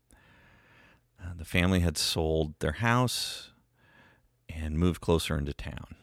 Uh, 1.21 1.33
the 1.37 1.45
family 1.45 1.79
had 1.79 1.97
sold 1.97 2.55
their 2.59 2.73
house 2.73 3.51
and 4.49 4.77
moved 4.77 4.99
closer 4.99 5.37
into 5.37 5.53
town. 5.53 5.95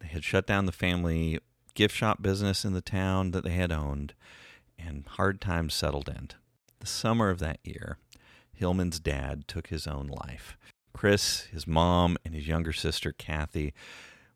They 0.00 0.08
had 0.08 0.22
shut 0.22 0.46
down 0.46 0.66
the 0.66 0.72
family 0.72 1.38
gift 1.74 1.94
shop 1.94 2.22
business 2.22 2.64
in 2.64 2.72
the 2.72 2.80
town 2.80 3.30
that 3.32 3.44
they 3.44 3.50
had 3.50 3.72
owned, 3.72 4.14
and 4.78 5.06
hard 5.06 5.40
times 5.40 5.74
settled 5.74 6.08
in. 6.08 6.28
The 6.80 6.86
summer 6.86 7.30
of 7.30 7.38
that 7.40 7.58
year, 7.64 7.98
Hillman's 8.52 9.00
dad 9.00 9.46
took 9.48 9.68
his 9.68 9.86
own 9.86 10.06
life. 10.06 10.56
Chris, 10.92 11.42
his 11.52 11.66
mom, 11.66 12.16
and 12.24 12.34
his 12.34 12.46
younger 12.46 12.72
sister, 12.72 13.12
Kathy, 13.12 13.72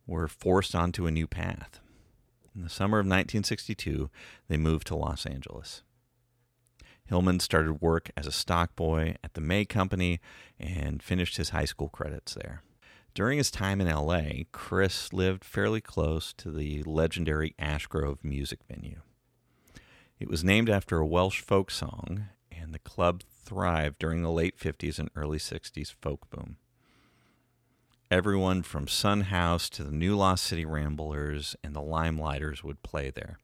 were 0.07 0.29
forced 0.29 0.75
onto 0.75 1.07
a 1.07 1.11
new 1.11 1.27
path. 1.27 1.81
In 2.55 2.63
the 2.63 2.69
summer 2.69 2.99
of 2.99 3.07
1962, 3.07 4.11
they 4.49 4.57
moved 4.57 4.87
to 4.87 4.95
Los 4.95 5.27
Angeles. 5.27 5.83
Hillman 7.07 7.41
started 7.41 7.83
work 7.83 8.11
as 8.17 8.27
a 8.27 8.33
stock 8.33 8.75
boy 8.77 9.17
at 9.23 9.35
the 9.35 9.41
May 9.41 9.65
Company 9.65 10.21
and 10.59 11.03
finished 11.03 11.37
his 11.37 11.51
high 11.51 11.67
school 11.67 11.89
credits 11.89 12.35
there. 12.35 12.63
During 13.15 13.39
his 13.39 13.53
time 13.53 13.81
in 13.81 13.89
LA, 13.89 14.43
Chris 14.51 15.13
lived 15.13 15.45
fairly 15.45 15.81
close 15.81 16.33
to 16.33 16.51
the 16.51 16.83
legendary 16.83 17.55
Ashgrove 17.61 18.25
music 18.25 18.59
venue. 18.69 19.03
It 20.19 20.29
was 20.29 20.43
named 20.43 20.69
after 20.69 20.99
a 20.99 21.07
Welsh 21.07 21.41
folk 21.41 21.71
song, 21.71 22.27
and 22.51 22.75
the 22.75 22.81
club 22.81 23.23
thrived 23.45 24.01
during 24.01 24.23
the 24.23 24.33
late 24.33 24.59
50s 24.59 24.99
and 24.99 25.11
early 25.15 25.39
60s 25.39 25.95
folk 26.03 26.29
boom. 26.29 26.57
Everyone 28.11 28.65
from 28.65 28.89
Son 28.89 29.23
House 29.23 29.71
to 29.71 29.85
the 29.85 29.93
New 29.93 30.17
Lost 30.17 30.45
City 30.45 30.65
Ramblers 30.65 31.55
and 31.63 31.73
the 31.73 31.81
Limeliters 31.81 32.65
would 32.65 32.83
play 32.83 33.11
there. 33.11 33.39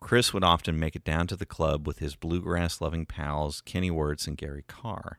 Chris 0.00 0.32
would 0.32 0.44
often 0.44 0.78
make 0.78 0.96
it 0.96 1.04
down 1.04 1.26
to 1.26 1.36
the 1.36 1.44
club 1.44 1.86
with 1.86 1.98
his 1.98 2.16
bluegrass 2.16 2.80
loving 2.80 3.04
pals 3.04 3.60
Kenny 3.60 3.90
Wertz 3.90 4.26
and 4.26 4.38
Gary 4.38 4.64
Carr. 4.66 5.18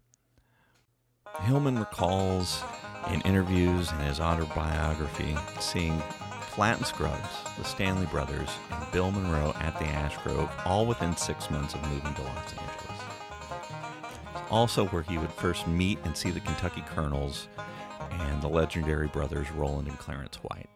Hillman 1.42 1.78
recalls 1.78 2.64
in 3.10 3.22
interviews 3.22 3.92
and 3.92 4.02
his 4.02 4.20
autobiography 4.20 5.36
seeing 5.60 5.98
Flatt 6.42 6.78
and 6.78 6.86
Scruggs, 6.86 7.30
the 7.58 7.64
Stanley 7.64 8.06
Brothers, 8.08 8.50
and 8.72 8.92
Bill 8.92 9.12
Monroe 9.12 9.54
at 9.60 9.78
the 9.80 9.86
Ashgrove, 9.86 10.50
all 10.66 10.86
within 10.86 11.16
six 11.16 11.50
months 11.50 11.74
of 11.74 11.82
moving 11.90 12.14
to 12.14 12.22
Los 12.22 12.54
Angeles. 12.54 12.82
Also, 14.50 14.86
where 14.88 15.04
he 15.04 15.18
would 15.18 15.32
first 15.32 15.66
meet 15.68 15.98
and 16.04 16.16
see 16.16 16.30
the 16.30 16.42
Kentucky 16.42 16.84
Colonels 16.94 17.48
and 18.12 18.42
the 18.42 18.50
legendary 18.50 19.08
brothers 19.08 19.50
Roland 19.52 19.88
and 19.88 19.98
Clarence 19.98 20.38
White. 20.38 20.70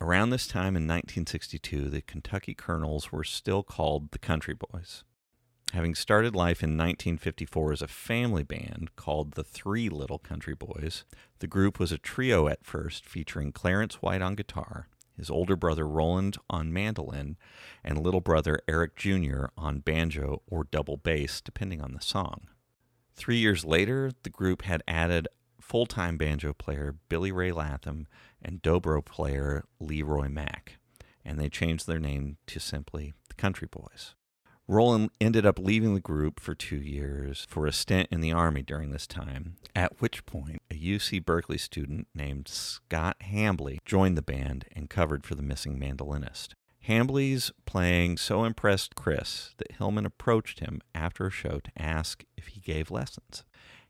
Around 0.00 0.30
this 0.30 0.46
time 0.48 0.76
in 0.76 0.82
1962, 0.88 1.88
the 1.88 2.02
Kentucky 2.02 2.52
Colonels 2.52 3.12
were 3.12 3.24
still 3.24 3.62
called 3.62 4.10
the 4.10 4.18
Country 4.18 4.54
Boys. 4.54 5.04
Having 5.74 5.96
started 5.96 6.36
life 6.36 6.62
in 6.62 6.78
1954 6.78 7.72
as 7.72 7.82
a 7.82 7.88
family 7.88 8.44
band 8.44 8.94
called 8.94 9.32
the 9.32 9.42
Three 9.42 9.88
Little 9.88 10.20
Country 10.20 10.54
Boys, 10.54 11.04
the 11.40 11.48
group 11.48 11.80
was 11.80 11.90
a 11.90 11.98
trio 11.98 12.46
at 12.46 12.64
first 12.64 13.04
featuring 13.04 13.50
Clarence 13.50 13.96
White 13.96 14.22
on 14.22 14.36
guitar, 14.36 14.86
his 15.16 15.30
older 15.30 15.56
brother 15.56 15.84
Roland 15.84 16.36
on 16.48 16.72
mandolin, 16.72 17.36
and 17.82 17.98
little 17.98 18.20
brother 18.20 18.60
Eric 18.68 18.94
Jr. 18.94 19.46
on 19.58 19.80
banjo 19.80 20.42
or 20.46 20.62
double 20.62 20.96
bass, 20.96 21.40
depending 21.40 21.80
on 21.80 21.92
the 21.92 22.00
song. 22.00 22.46
Three 23.16 23.38
years 23.38 23.64
later, 23.64 24.12
the 24.22 24.30
group 24.30 24.62
had 24.62 24.84
added 24.86 25.26
full 25.60 25.86
time 25.86 26.16
banjo 26.16 26.52
player 26.52 26.94
Billy 27.08 27.32
Ray 27.32 27.50
Latham 27.50 28.06
and 28.40 28.62
dobro 28.62 29.04
player 29.04 29.64
Leroy 29.80 30.28
Mack, 30.28 30.76
and 31.24 31.36
they 31.36 31.48
changed 31.48 31.88
their 31.88 31.98
name 31.98 32.36
to 32.46 32.60
simply 32.60 33.12
the 33.28 33.34
Country 33.34 33.66
Boys. 33.68 34.14
Roland 34.66 35.10
ended 35.20 35.44
up 35.44 35.58
leaving 35.58 35.94
the 35.94 36.00
group 36.00 36.40
for 36.40 36.54
two 36.54 36.78
years 36.78 37.46
for 37.50 37.66
a 37.66 37.72
stint 37.72 38.08
in 38.10 38.22
the 38.22 38.32
Army 38.32 38.62
during 38.62 38.90
this 38.90 39.06
time, 39.06 39.56
at 39.74 40.00
which 40.00 40.24
point 40.24 40.62
a 40.70 40.74
UC 40.74 41.22
Berkeley 41.24 41.58
student 41.58 42.08
named 42.14 42.48
Scott 42.48 43.16
Hambly 43.20 43.78
joined 43.84 44.16
the 44.16 44.22
band 44.22 44.64
and 44.72 44.88
covered 44.88 45.26
for 45.26 45.34
the 45.34 45.42
missing 45.42 45.78
mandolinist. 45.78 46.54
Hambly's 46.88 47.52
playing 47.66 48.16
so 48.16 48.44
impressed 48.44 48.94
Chris 48.94 49.54
that 49.58 49.72
Hillman 49.72 50.06
approached 50.06 50.60
him 50.60 50.80
after 50.94 51.26
a 51.26 51.30
show 51.30 51.60
to 51.60 51.70
ask 51.76 52.24
if 52.36 52.48
he 52.48 52.60
gave 52.60 52.90
lessons. 52.90 53.44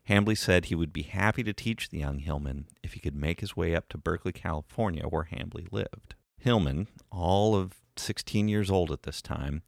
Hambly 0.09 0.37
said 0.37 0.65
he 0.65 0.75
would 0.75 0.93
be 0.93 1.03
happy 1.03 1.43
to 1.43 1.53
teach 1.53 1.89
the 1.89 1.99
young 1.99 2.19
Hillman 2.19 2.67
if 2.83 2.93
he 2.93 2.99
could 2.99 3.15
make 3.15 3.39
his 3.39 3.55
way 3.55 3.75
up 3.75 3.87
to 3.89 3.97
Berkeley, 3.97 4.33
California, 4.33 5.03
where 5.03 5.23
Hambly 5.31 5.67
lived. 5.71 6.15
Hillman, 6.37 6.87
all 7.11 7.55
of 7.55 7.75
16 7.97 8.47
years 8.47 8.69
old 8.69 8.91
at 8.91 9.03
this 9.03 9.21
time, 9.21 9.63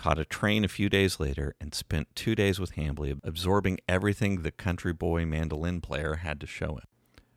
caught 0.00 0.18
a 0.18 0.24
train 0.24 0.64
a 0.64 0.68
few 0.68 0.88
days 0.88 1.20
later 1.20 1.54
and 1.60 1.74
spent 1.74 2.08
two 2.14 2.34
days 2.34 2.58
with 2.58 2.74
Hambly, 2.74 3.20
absorbing 3.22 3.78
everything 3.86 4.40
the 4.40 4.50
country 4.50 4.94
boy 4.94 5.26
mandolin 5.26 5.82
player 5.82 6.14
had 6.14 6.40
to 6.40 6.46
show 6.46 6.76
him. 6.76 6.86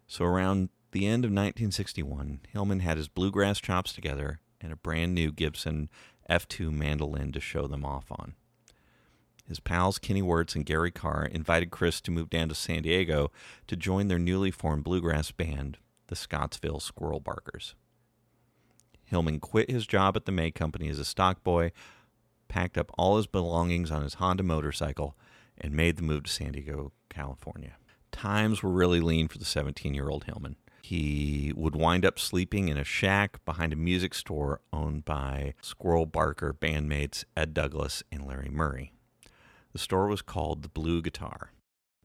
So, 0.08 0.24
around 0.24 0.70
the 0.94 1.06
end 1.06 1.26
of 1.26 1.32
1961, 1.32 2.40
Hillman 2.54 2.80
had 2.80 2.96
his 2.96 3.10
bluegrass 3.10 3.60
chops 3.60 3.92
together 3.92 4.40
and 4.62 4.72
a 4.72 4.78
brand 4.78 5.14
new 5.14 5.34
Gibson 5.34 5.90
F2 6.30 6.72
mandolin 6.72 7.34
to 7.34 7.42
show 7.42 7.68
them 7.68 7.84
off 7.84 8.06
on. 8.10 8.36
His 9.46 9.60
pals 9.60 10.00
Kenny 10.00 10.22
Wertz 10.22 10.56
and 10.56 10.66
Gary 10.66 10.92
Carr 10.92 11.26
invited 11.26 11.70
Chris 11.70 12.00
to 12.00 12.12
move 12.12 12.30
down 12.30 12.48
to 12.48 12.56
San 12.56 12.84
Diego 12.84 13.30
to 13.68 13.76
join 13.76 14.08
their 14.08 14.20
newly 14.20 14.52
formed 14.52 14.86
bluegrass 14.86 15.32
band, 15.32 15.80
the 16.08 16.16
Scottsville 16.16 16.80
Squirrel 16.80 17.20
Barkers. 17.20 17.76
Hillman 19.04 19.42
quit 19.42 19.70
his 19.70 19.86
job 19.86 20.16
at 20.16 20.24
the 20.24 20.32
May 20.32 20.50
Company 20.50 20.88
as 20.88 20.98
a 20.98 21.04
stockboy, 21.04 21.72
packed 22.54 22.78
up 22.78 22.92
all 23.00 23.18
his 23.18 23.26
belongings 23.26 23.90
on 23.90 24.04
his 24.04 24.16
Honda 24.16 24.44
motorcycle, 24.44 25.18
and 25.58 25.74
made 25.74 25.96
the 25.96 26.04
move 26.04 26.24
to 26.26 26.32
San 26.32 26.52
Diego, 26.52 26.92
California. 27.10 27.78
Times 28.12 28.62
were 28.62 28.70
really 28.70 29.00
lean 29.00 29.28
for 29.28 29.40
the 29.40 29.46
17 29.46 29.96
year 29.96 30.08
old 30.08 30.26
Hillman. 30.26 30.58
He 30.84 31.52
would 31.56 31.76
wind 31.76 32.06
up 32.06 32.20
sleeping 32.20 32.68
in 32.68 32.78
a 32.78 32.84
shack 32.84 33.44
behind 33.44 33.74
a 33.74 33.78
music 33.78 34.14
store 34.14 34.62
owned 34.72 35.04
by 35.04 35.56
Squirrel 35.62 36.06
Barker 36.06 36.54
bandmates 36.54 37.24
Ed 37.36 37.56
Douglas 37.56 38.04
and 38.12 38.28
Larry 38.28 38.50
Murray. 38.52 38.94
The 39.72 39.80
store 39.80 40.06
was 40.08 40.22
called 40.22 40.62
the 40.62 40.70
Blue 40.70 41.02
Guitar. 41.02 41.54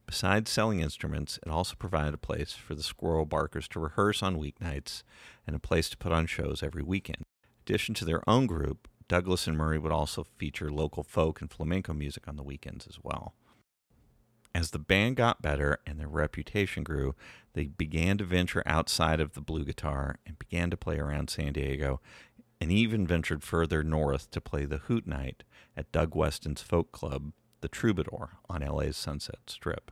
Besides 0.07 0.49
selling 0.49 0.79
instruments, 0.79 1.37
it 1.45 1.51
also 1.51 1.75
provided 1.75 2.15
a 2.15 2.17
place 2.17 2.53
for 2.53 2.73
the 2.73 2.81
Squirrel 2.81 3.27
Barkers 3.27 3.67
to 3.67 3.79
rehearse 3.79 4.23
on 4.23 4.39
weeknights 4.39 5.03
and 5.45 5.55
a 5.55 5.59
place 5.59 5.89
to 5.89 5.97
put 5.97 6.11
on 6.11 6.25
shows 6.25 6.63
every 6.63 6.81
weekend. 6.81 7.19
In 7.19 7.73
addition 7.73 7.93
to 7.95 8.05
their 8.05 8.27
own 8.27 8.47
group, 8.47 8.87
Douglas 9.09 9.47
and 9.47 9.57
Murray 9.57 9.77
would 9.77 9.91
also 9.91 10.25
feature 10.37 10.71
local 10.71 11.03
folk 11.03 11.41
and 11.41 11.51
flamenco 11.51 11.93
music 11.93 12.27
on 12.27 12.37
the 12.37 12.43
weekends 12.43 12.87
as 12.87 12.99
well. 13.03 13.33
As 14.55 14.71
the 14.71 14.79
band 14.79 15.17
got 15.17 15.41
better 15.41 15.79
and 15.85 15.99
their 15.99 16.07
reputation 16.07 16.83
grew, 16.83 17.15
they 17.53 17.65
began 17.65 18.17
to 18.19 18.23
venture 18.23 18.63
outside 18.65 19.19
of 19.19 19.33
the 19.33 19.41
blue 19.41 19.65
guitar 19.65 20.19
and 20.25 20.39
began 20.39 20.69
to 20.69 20.77
play 20.77 20.97
around 20.97 21.29
San 21.29 21.53
Diego 21.53 21.99
and 22.61 22.71
even 22.71 23.05
ventured 23.05 23.43
further 23.43 23.83
north 23.83 24.31
to 24.31 24.39
play 24.39 24.65
the 24.65 24.77
Hoot 24.77 25.07
Night 25.07 25.43
at 25.75 25.91
Doug 25.91 26.15
Weston's 26.15 26.61
Folk 26.61 26.91
Club 26.91 27.33
the 27.61 27.67
Troubadour 27.67 28.37
on 28.49 28.61
LA's 28.61 28.97
Sunset 28.97 29.39
Strip. 29.47 29.91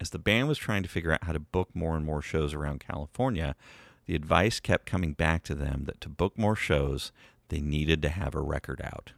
As 0.00 0.10
the 0.10 0.18
band 0.18 0.48
was 0.48 0.58
trying 0.58 0.82
to 0.82 0.88
figure 0.88 1.12
out 1.12 1.24
how 1.24 1.32
to 1.32 1.40
book 1.40 1.70
more 1.74 1.96
and 1.96 2.04
more 2.04 2.22
shows 2.22 2.54
around 2.54 2.80
California, 2.80 3.54
the 4.06 4.14
advice 4.14 4.58
kept 4.58 4.86
coming 4.86 5.12
back 5.12 5.44
to 5.44 5.54
them 5.54 5.84
that 5.84 6.00
to 6.00 6.08
book 6.08 6.36
more 6.36 6.56
shows, 6.56 7.12
they 7.52 7.60
needed 7.60 8.00
to 8.02 8.08
have 8.08 8.34
a 8.34 8.40
record 8.40 8.80
out. 8.82 9.12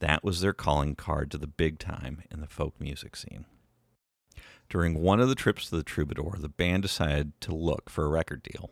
That 0.00 0.22
was 0.22 0.40
their 0.40 0.52
calling 0.52 0.94
card 0.94 1.30
to 1.30 1.38
the 1.38 1.46
big 1.46 1.78
time 1.78 2.22
in 2.30 2.40
the 2.40 2.46
folk 2.46 2.78
music 2.78 3.16
scene. 3.16 3.46
During 4.68 5.00
one 5.00 5.18
of 5.18 5.28
the 5.28 5.34
trips 5.34 5.70
to 5.70 5.76
the 5.76 5.82
Troubadour, 5.82 6.36
the 6.38 6.50
band 6.50 6.82
decided 6.82 7.32
to 7.40 7.54
look 7.54 7.88
for 7.88 8.04
a 8.04 8.08
record 8.08 8.42
deal. 8.42 8.70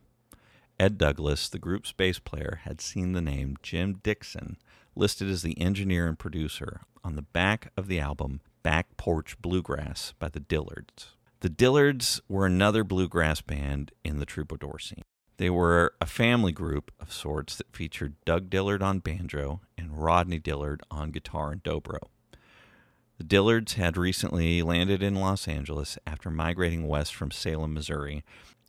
Ed 0.79 0.99
Douglas, 0.99 1.49
the 1.49 1.59
group's 1.59 1.93
bass 1.93 2.19
player, 2.19 2.61
had 2.65 2.83
seen 2.83 3.13
the 3.13 3.23
name 3.23 3.57
Jim 3.63 3.95
Dixon 4.03 4.59
listed 4.95 5.31
as 5.31 5.41
the 5.41 5.59
engineer 5.59 6.07
and 6.07 6.19
producer 6.19 6.83
on 7.03 7.17
the 7.17 7.23
back 7.23 7.73
of 7.79 7.89
the 7.89 7.99
album 7.99 8.43
Back 8.63 8.97
Porch 8.99 9.41
Bluegrass 9.41 10.13
by 10.19 10.29
the 10.29 10.41
Dillards. 10.41 11.15
The 11.41 11.49
Dillards 11.49 12.21
were 12.29 12.45
another 12.45 12.85
bluegrass 12.85 13.41
band 13.41 13.93
in 14.05 14.19
the 14.19 14.27
troubadour 14.27 14.79
scene. 14.79 15.03
They 15.39 15.51
were 15.51 15.95
a 16.01 16.07
family 16.07 16.53
group 16.53 16.91
of 16.99 17.13
sorts 17.13 17.57
that 17.57 17.77
featured 17.77 18.15
Doug 18.25 18.49
Dillard 18.49 18.83
on 18.83 19.01
banjo 19.01 19.61
and 19.77 20.03
Rodney 20.03 20.39
Dillard 20.39 20.83
on 20.91 21.11
guitar 21.11 21.53
and 21.53 21.63
dobro. 21.63 21.99
The 23.19 23.25
Dillards 23.25 23.75
had 23.75 23.97
recently 23.97 24.63
landed 24.63 25.03
in 25.03 25.15
Los 25.15 25.49
Angeles 25.49 25.99
after 26.07 26.31
migrating 26.31 26.87
west 26.87 27.15
from 27.15 27.31
Salem, 27.31 27.75
Missouri, 27.75 28.25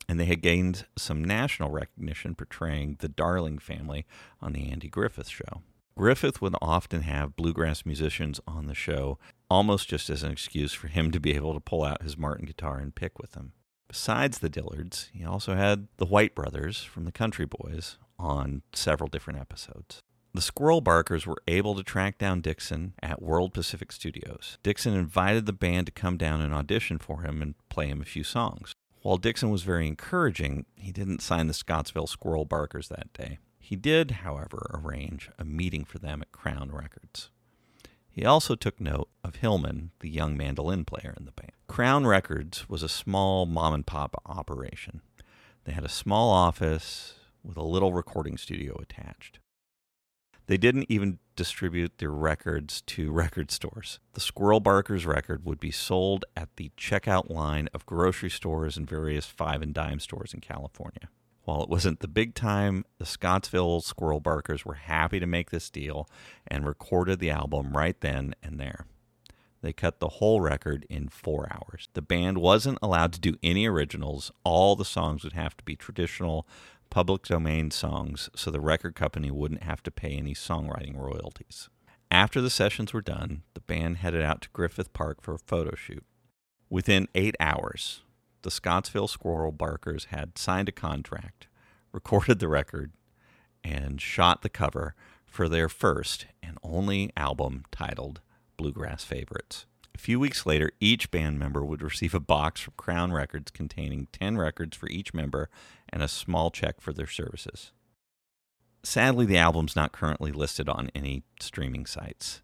and 0.08 0.18
they 0.18 0.24
had 0.24 0.42
gained 0.42 0.86
some 0.96 1.22
national 1.22 1.70
recognition 1.70 2.34
portraying 2.34 2.96
the 3.00 3.08
Darling 3.08 3.58
family 3.58 4.06
on 4.40 4.52
The 4.52 4.70
Andy 4.70 4.88
Griffith 4.88 5.28
Show. 5.28 5.62
Griffith 5.96 6.40
would 6.40 6.54
often 6.62 7.02
have 7.02 7.36
bluegrass 7.36 7.84
musicians 7.84 8.40
on 8.46 8.66
the 8.66 8.74
show, 8.74 9.18
almost 9.50 9.88
just 9.88 10.08
as 10.08 10.22
an 10.22 10.30
excuse 10.30 10.72
for 10.72 10.88
him 10.88 11.10
to 11.10 11.20
be 11.20 11.34
able 11.34 11.52
to 11.52 11.60
pull 11.60 11.82
out 11.82 12.02
his 12.02 12.16
Martin 12.16 12.46
guitar 12.46 12.78
and 12.78 12.94
pick 12.94 13.18
with 13.18 13.32
them. 13.32 13.52
Besides 13.88 14.38
the 14.38 14.50
Dillards, 14.50 15.08
he 15.12 15.24
also 15.24 15.54
had 15.54 15.88
the 15.96 16.06
White 16.06 16.34
Brothers 16.34 16.84
from 16.84 17.04
the 17.04 17.12
Country 17.12 17.46
Boys 17.46 17.96
on 18.18 18.62
several 18.72 19.08
different 19.08 19.40
episodes. 19.40 20.02
The 20.34 20.42
Squirrel 20.42 20.82
Barkers 20.82 21.26
were 21.26 21.42
able 21.48 21.74
to 21.74 21.82
track 21.82 22.18
down 22.18 22.42
Dixon 22.42 22.92
at 23.02 23.22
World 23.22 23.54
Pacific 23.54 23.90
Studios. 23.90 24.58
Dixon 24.62 24.94
invited 24.94 25.46
the 25.46 25.54
band 25.54 25.86
to 25.86 25.92
come 25.92 26.18
down 26.18 26.42
and 26.42 26.52
audition 26.52 26.98
for 26.98 27.22
him 27.22 27.40
and 27.40 27.54
play 27.70 27.88
him 27.88 28.02
a 28.02 28.04
few 28.04 28.22
songs. 28.22 28.74
While 29.00 29.16
Dixon 29.16 29.50
was 29.50 29.62
very 29.62 29.86
encouraging, 29.86 30.66
he 30.74 30.92
didn't 30.92 31.22
sign 31.22 31.46
the 31.46 31.54
Scottsville 31.54 32.06
Squirrel 32.06 32.44
Barkers 32.44 32.88
that 32.88 33.12
day. 33.14 33.38
He 33.58 33.74
did, 33.74 34.10
however, 34.22 34.70
arrange 34.74 35.30
a 35.38 35.44
meeting 35.44 35.84
for 35.84 35.98
them 35.98 36.20
at 36.20 36.32
Crown 36.32 36.70
Records. 36.72 37.30
He 38.10 38.24
also 38.24 38.54
took 38.54 38.80
note 38.80 39.08
of 39.24 39.36
Hillman, 39.36 39.92
the 40.00 40.10
young 40.10 40.36
mandolin 40.36 40.84
player 40.84 41.14
in 41.16 41.24
the 41.24 41.32
band. 41.32 41.52
Crown 41.68 42.06
Records 42.06 42.68
was 42.68 42.82
a 42.82 42.88
small 42.88 43.46
mom 43.46 43.74
and 43.74 43.86
pop 43.86 44.20
operation. 44.26 45.02
They 45.64 45.72
had 45.72 45.84
a 45.84 45.88
small 45.88 46.30
office 46.30 47.14
with 47.44 47.56
a 47.56 47.62
little 47.62 47.92
recording 47.92 48.36
studio 48.36 48.76
attached. 48.80 49.38
They 50.46 50.56
didn't 50.56 50.86
even 50.88 51.18
distribute 51.36 51.98
their 51.98 52.10
records 52.10 52.80
to 52.86 53.12
record 53.12 53.50
stores. 53.50 54.00
The 54.14 54.20
Squirrel 54.20 54.60
Barkers 54.60 55.06
record 55.06 55.44
would 55.44 55.60
be 55.60 55.70
sold 55.70 56.24
at 56.34 56.48
the 56.56 56.72
checkout 56.76 57.30
line 57.30 57.68
of 57.74 57.86
grocery 57.86 58.30
stores 58.30 58.76
and 58.76 58.88
various 58.88 59.26
five 59.26 59.60
and 59.60 59.74
dime 59.74 60.00
stores 60.00 60.32
in 60.32 60.40
California. 60.40 61.10
While 61.44 61.62
it 61.62 61.68
wasn't 61.68 62.00
the 62.00 62.08
big 62.08 62.34
time, 62.34 62.86
the 62.98 63.06
Scottsville 63.06 63.82
Squirrel 63.82 64.20
Barkers 64.20 64.64
were 64.64 64.74
happy 64.74 65.20
to 65.20 65.26
make 65.26 65.50
this 65.50 65.70
deal 65.70 66.08
and 66.46 66.66
recorded 66.66 67.20
the 67.20 67.30
album 67.30 67.76
right 67.76 67.98
then 68.00 68.34
and 68.42 68.58
there. 68.58 68.86
They 69.68 69.74
cut 69.74 70.00
the 70.00 70.08
whole 70.08 70.40
record 70.40 70.86
in 70.88 71.10
four 71.10 71.46
hours. 71.50 71.90
The 71.92 72.00
band 72.00 72.38
wasn't 72.38 72.78
allowed 72.80 73.12
to 73.12 73.20
do 73.20 73.36
any 73.42 73.66
originals. 73.66 74.32
All 74.42 74.76
the 74.76 74.84
songs 74.86 75.24
would 75.24 75.34
have 75.34 75.58
to 75.58 75.64
be 75.64 75.76
traditional 75.76 76.48
public 76.88 77.24
domain 77.24 77.70
songs 77.70 78.30
so 78.34 78.50
the 78.50 78.62
record 78.62 78.94
company 78.94 79.30
wouldn't 79.30 79.64
have 79.64 79.82
to 79.82 79.90
pay 79.90 80.12
any 80.12 80.32
songwriting 80.32 80.96
royalties. 80.96 81.68
After 82.10 82.40
the 82.40 82.48
sessions 82.48 82.94
were 82.94 83.02
done, 83.02 83.42
the 83.52 83.60
band 83.60 83.98
headed 83.98 84.22
out 84.22 84.40
to 84.40 84.48
Griffith 84.54 84.94
Park 84.94 85.20
for 85.20 85.34
a 85.34 85.38
photo 85.38 85.74
shoot. 85.74 86.06
Within 86.70 87.06
eight 87.14 87.36
hours, 87.38 88.00
the 88.40 88.50
Scottsville 88.50 89.06
Squirrel 89.06 89.52
Barkers 89.52 90.06
had 90.06 90.38
signed 90.38 90.70
a 90.70 90.72
contract, 90.72 91.46
recorded 91.92 92.38
the 92.38 92.48
record, 92.48 92.92
and 93.62 94.00
shot 94.00 94.40
the 94.40 94.48
cover 94.48 94.94
for 95.26 95.46
their 95.46 95.68
first 95.68 96.24
and 96.42 96.56
only 96.62 97.12
album 97.18 97.66
titled 97.70 98.22
Bluegrass 98.58 99.04
Favorites. 99.04 99.64
A 99.94 99.98
few 99.98 100.20
weeks 100.20 100.44
later, 100.44 100.70
each 100.78 101.10
band 101.10 101.38
member 101.38 101.64
would 101.64 101.80
receive 101.80 102.14
a 102.14 102.20
box 102.20 102.60
from 102.60 102.74
Crown 102.76 103.12
Records 103.12 103.50
containing 103.50 104.08
10 104.12 104.36
records 104.36 104.76
for 104.76 104.88
each 104.90 105.14
member 105.14 105.48
and 105.88 106.02
a 106.02 106.08
small 106.08 106.50
check 106.50 106.80
for 106.80 106.92
their 106.92 107.06
services. 107.06 107.72
Sadly, 108.82 109.24
the 109.24 109.38
album's 109.38 109.74
not 109.74 109.92
currently 109.92 110.30
listed 110.30 110.68
on 110.68 110.90
any 110.94 111.22
streaming 111.40 111.86
sites, 111.86 112.42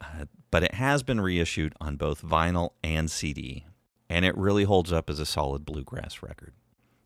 uh, 0.00 0.24
but 0.50 0.64
it 0.64 0.74
has 0.74 1.02
been 1.02 1.20
reissued 1.20 1.74
on 1.80 1.96
both 1.96 2.22
vinyl 2.22 2.70
and 2.82 3.10
CD, 3.10 3.64
and 4.08 4.24
it 4.24 4.36
really 4.36 4.64
holds 4.64 4.92
up 4.92 5.08
as 5.08 5.20
a 5.20 5.26
solid 5.26 5.64
bluegrass 5.64 6.22
record. 6.22 6.54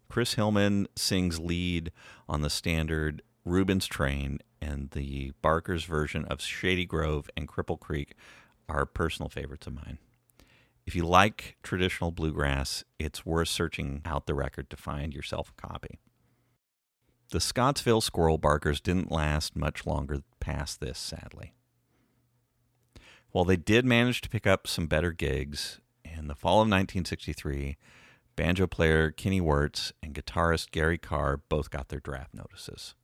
Chris 0.08 0.34
Hillman 0.34 0.86
sings 0.96 1.38
lead 1.38 1.92
on 2.28 2.40
the 2.40 2.50
standard 2.50 3.22
Reuben's 3.44 3.86
Train, 3.86 4.38
and 4.60 4.90
the 4.90 5.32
Barker's 5.42 5.84
version 5.84 6.24
of 6.24 6.40
Shady 6.40 6.86
Grove 6.86 7.28
and 7.36 7.46
Cripple 7.46 7.78
Creek 7.78 8.14
are 8.68 8.86
personal 8.86 9.28
favorites 9.28 9.66
of 9.66 9.74
mine. 9.74 9.98
If 10.86 10.94
you 10.94 11.06
like 11.06 11.56
traditional 11.62 12.10
bluegrass, 12.10 12.84
it's 12.98 13.24
worth 13.24 13.48
searching 13.48 14.02
out 14.04 14.26
the 14.26 14.34
record 14.34 14.68
to 14.70 14.76
find 14.76 15.14
yourself 15.14 15.50
a 15.50 15.66
copy. 15.66 15.98
The 17.30 17.40
Scottsville 17.40 18.02
Squirrel 18.02 18.38
Barkers 18.38 18.80
didn't 18.80 19.10
last 19.10 19.56
much 19.56 19.86
longer 19.86 20.22
past 20.40 20.80
this, 20.80 20.98
sadly. 20.98 21.54
While 23.30 23.44
they 23.44 23.56
did 23.56 23.84
manage 23.84 24.20
to 24.20 24.28
pick 24.28 24.46
up 24.46 24.66
some 24.66 24.86
better 24.86 25.10
gigs, 25.10 25.80
in 26.04 26.28
the 26.28 26.34
fall 26.34 26.56
of 26.56 26.68
1963, 26.68 27.76
banjo 28.36 28.66
player 28.66 29.10
Kenny 29.10 29.40
Wertz 29.40 29.92
and 30.02 30.14
guitarist 30.14 30.70
Gary 30.70 30.98
Carr 30.98 31.38
both 31.48 31.70
got 31.70 31.88
their 31.88 32.00
draft 32.00 32.34
notices 32.34 32.94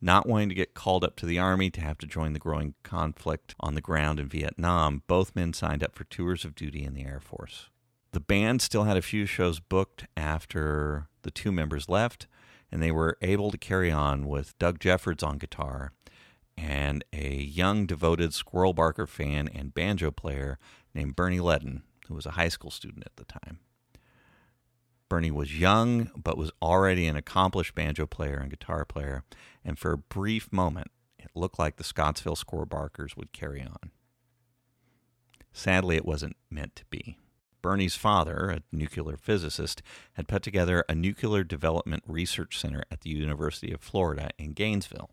not 0.00 0.26
wanting 0.26 0.48
to 0.48 0.54
get 0.54 0.74
called 0.74 1.04
up 1.04 1.16
to 1.16 1.26
the 1.26 1.38
Army 1.38 1.70
to 1.70 1.80
have 1.80 1.98
to 1.98 2.06
join 2.06 2.32
the 2.32 2.38
growing 2.38 2.74
conflict 2.82 3.54
on 3.60 3.74
the 3.74 3.80
ground 3.80 4.20
in 4.20 4.28
Vietnam, 4.28 5.02
both 5.06 5.34
men 5.34 5.52
signed 5.52 5.82
up 5.82 5.94
for 5.94 6.04
tours 6.04 6.44
of 6.44 6.54
duty 6.54 6.84
in 6.84 6.94
the 6.94 7.04
Air 7.04 7.20
Force. 7.20 7.70
The 8.12 8.20
band 8.20 8.62
still 8.62 8.84
had 8.84 8.96
a 8.96 9.02
few 9.02 9.26
shows 9.26 9.60
booked 9.60 10.06
after 10.16 11.08
the 11.22 11.30
two 11.30 11.52
members 11.52 11.88
left, 11.88 12.26
and 12.70 12.82
they 12.82 12.92
were 12.92 13.18
able 13.22 13.50
to 13.50 13.58
carry 13.58 13.90
on 13.90 14.26
with 14.26 14.58
Doug 14.58 14.78
Jeffords 14.78 15.22
on 15.22 15.38
guitar 15.38 15.92
and 16.56 17.04
a 17.12 17.36
young, 17.36 17.86
devoted 17.86 18.34
Squirrel 18.34 18.72
Barker 18.72 19.06
fan 19.06 19.48
and 19.48 19.74
banjo 19.74 20.10
player 20.10 20.58
named 20.94 21.14
Bernie 21.14 21.38
Leadon, 21.38 21.82
who 22.08 22.14
was 22.14 22.26
a 22.26 22.32
high 22.32 22.48
school 22.48 22.70
student 22.70 23.04
at 23.06 23.16
the 23.16 23.24
time. 23.24 23.60
Bernie 25.08 25.30
was 25.30 25.58
young, 25.58 26.10
but 26.16 26.36
was 26.36 26.52
already 26.60 27.06
an 27.06 27.16
accomplished 27.16 27.74
banjo 27.74 28.06
player 28.06 28.36
and 28.36 28.50
guitar 28.50 28.84
player, 28.84 29.24
and 29.64 29.78
for 29.78 29.92
a 29.92 29.98
brief 29.98 30.52
moment, 30.52 30.90
it 31.18 31.30
looked 31.34 31.58
like 31.58 31.76
the 31.76 31.84
Scottsville 31.84 32.36
Squirrel 32.36 32.66
Barkers 32.66 33.16
would 33.16 33.32
carry 33.32 33.62
on. 33.62 33.90
Sadly, 35.52 35.96
it 35.96 36.04
wasn't 36.04 36.36
meant 36.50 36.76
to 36.76 36.84
be. 36.90 37.16
Bernie's 37.62 37.96
father, 37.96 38.50
a 38.50 38.62
nuclear 38.70 39.16
physicist, 39.16 39.82
had 40.12 40.28
put 40.28 40.42
together 40.42 40.84
a 40.88 40.94
nuclear 40.94 41.42
development 41.42 42.04
research 42.06 42.58
center 42.58 42.84
at 42.90 43.00
the 43.00 43.10
University 43.10 43.72
of 43.72 43.80
Florida 43.80 44.30
in 44.38 44.52
Gainesville. 44.52 45.10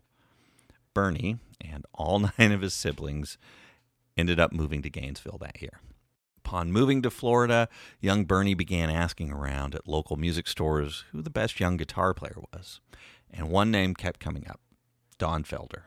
Bernie 0.94 1.38
and 1.60 1.84
all 1.92 2.18
nine 2.38 2.52
of 2.52 2.60
his 2.60 2.74
siblings 2.74 3.38
ended 4.16 4.38
up 4.38 4.52
moving 4.52 4.82
to 4.82 4.90
Gainesville 4.90 5.38
that 5.38 5.60
year. 5.60 5.80
Upon 6.46 6.70
moving 6.70 7.02
to 7.02 7.10
Florida, 7.10 7.68
young 7.98 8.24
Bernie 8.24 8.54
began 8.54 8.88
asking 8.88 9.32
around 9.32 9.74
at 9.74 9.88
local 9.88 10.14
music 10.16 10.46
stores 10.46 11.02
who 11.10 11.20
the 11.20 11.28
best 11.28 11.58
young 11.58 11.76
guitar 11.76 12.14
player 12.14 12.38
was. 12.54 12.80
And 13.32 13.50
one 13.50 13.72
name 13.72 13.94
kept 13.94 14.20
coming 14.20 14.46
up 14.48 14.60
Don 15.18 15.42
Felder. 15.42 15.86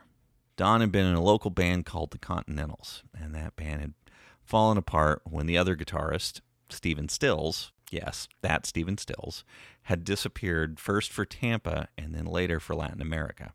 Don 0.56 0.82
had 0.82 0.92
been 0.92 1.06
in 1.06 1.14
a 1.14 1.22
local 1.22 1.50
band 1.50 1.86
called 1.86 2.10
the 2.10 2.18
Continentals, 2.18 3.04
and 3.18 3.34
that 3.34 3.56
band 3.56 3.80
had 3.80 3.94
fallen 4.42 4.76
apart 4.76 5.22
when 5.24 5.46
the 5.46 5.56
other 5.56 5.74
guitarist, 5.74 6.42
Stephen 6.68 7.08
Stills, 7.08 7.72
yes, 7.90 8.28
that 8.42 8.66
Stephen 8.66 8.98
Stills, 8.98 9.44
had 9.84 10.04
disappeared 10.04 10.78
first 10.78 11.10
for 11.10 11.24
Tampa 11.24 11.88
and 11.96 12.14
then 12.14 12.26
later 12.26 12.60
for 12.60 12.74
Latin 12.74 13.00
America. 13.00 13.54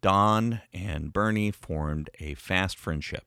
Don 0.00 0.62
and 0.72 1.12
Bernie 1.12 1.52
formed 1.52 2.10
a 2.18 2.34
fast 2.34 2.76
friendship 2.76 3.22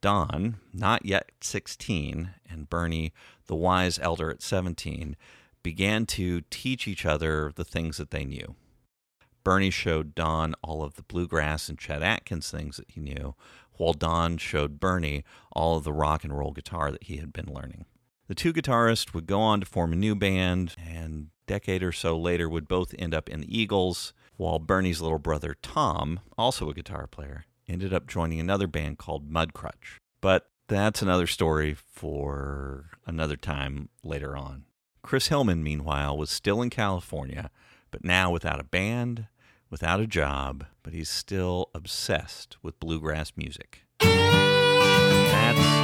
Don, 0.00 0.56
not 0.72 1.04
yet 1.04 1.30
16, 1.40 2.30
and 2.48 2.70
Bernie, 2.70 3.12
the 3.46 3.56
wise 3.56 3.98
elder 3.98 4.30
at 4.30 4.42
17, 4.42 5.16
began 5.62 6.06
to 6.06 6.42
teach 6.50 6.88
each 6.88 7.04
other 7.04 7.52
the 7.54 7.64
things 7.64 7.98
that 7.98 8.10
they 8.10 8.24
knew. 8.24 8.54
Bernie 9.44 9.70
showed 9.70 10.14
Don 10.14 10.54
all 10.62 10.82
of 10.82 10.94
the 10.94 11.02
bluegrass 11.02 11.68
and 11.68 11.78
Chet 11.78 12.02
Atkins 12.02 12.50
things 12.50 12.76
that 12.76 12.90
he 12.90 13.00
knew, 13.00 13.34
while 13.74 13.92
Don 13.92 14.36
showed 14.36 14.80
Bernie 14.80 15.24
all 15.52 15.76
of 15.78 15.84
the 15.84 15.92
rock 15.92 16.24
and 16.24 16.36
roll 16.36 16.52
guitar 16.52 16.90
that 16.90 17.04
he 17.04 17.16
had 17.16 17.32
been 17.32 17.52
learning. 17.52 17.86
The 18.28 18.34
two 18.34 18.52
guitarists 18.52 19.12
would 19.14 19.26
go 19.26 19.40
on 19.40 19.60
to 19.60 19.66
form 19.66 19.92
a 19.92 19.96
new 19.96 20.14
band, 20.14 20.74
and 20.78 21.30
a 21.48 21.52
decade 21.52 21.82
or 21.82 21.92
so 21.92 22.18
later 22.18 22.48
would 22.48 22.68
both 22.68 22.94
end 22.98 23.14
up 23.14 23.28
in 23.28 23.40
the 23.40 23.58
Eagles, 23.58 24.12
while 24.36 24.58
Bernie's 24.58 25.00
little 25.00 25.18
brother 25.18 25.56
Tom, 25.62 26.20
also 26.38 26.70
a 26.70 26.74
guitar 26.74 27.06
player, 27.06 27.44
ended 27.70 27.94
up 27.94 28.06
joining 28.06 28.40
another 28.40 28.66
band 28.66 28.98
called 28.98 29.30
Mudcrutch. 29.30 29.98
But 30.20 30.50
that's 30.68 31.02
another 31.02 31.26
story 31.26 31.74
for 31.74 32.90
another 33.06 33.36
time 33.36 33.88
later 34.02 34.36
on. 34.36 34.64
Chris 35.02 35.28
Hillman, 35.28 35.62
meanwhile, 35.62 36.16
was 36.16 36.30
still 36.30 36.60
in 36.60 36.68
California, 36.68 37.50
but 37.90 38.04
now 38.04 38.30
without 38.30 38.60
a 38.60 38.64
band, 38.64 39.26
without 39.70 40.00
a 40.00 40.06
job, 40.06 40.66
but 40.82 40.92
he's 40.92 41.08
still 41.08 41.70
obsessed 41.74 42.56
with 42.62 42.80
bluegrass 42.80 43.32
music. 43.36 43.84
That's 44.00 45.79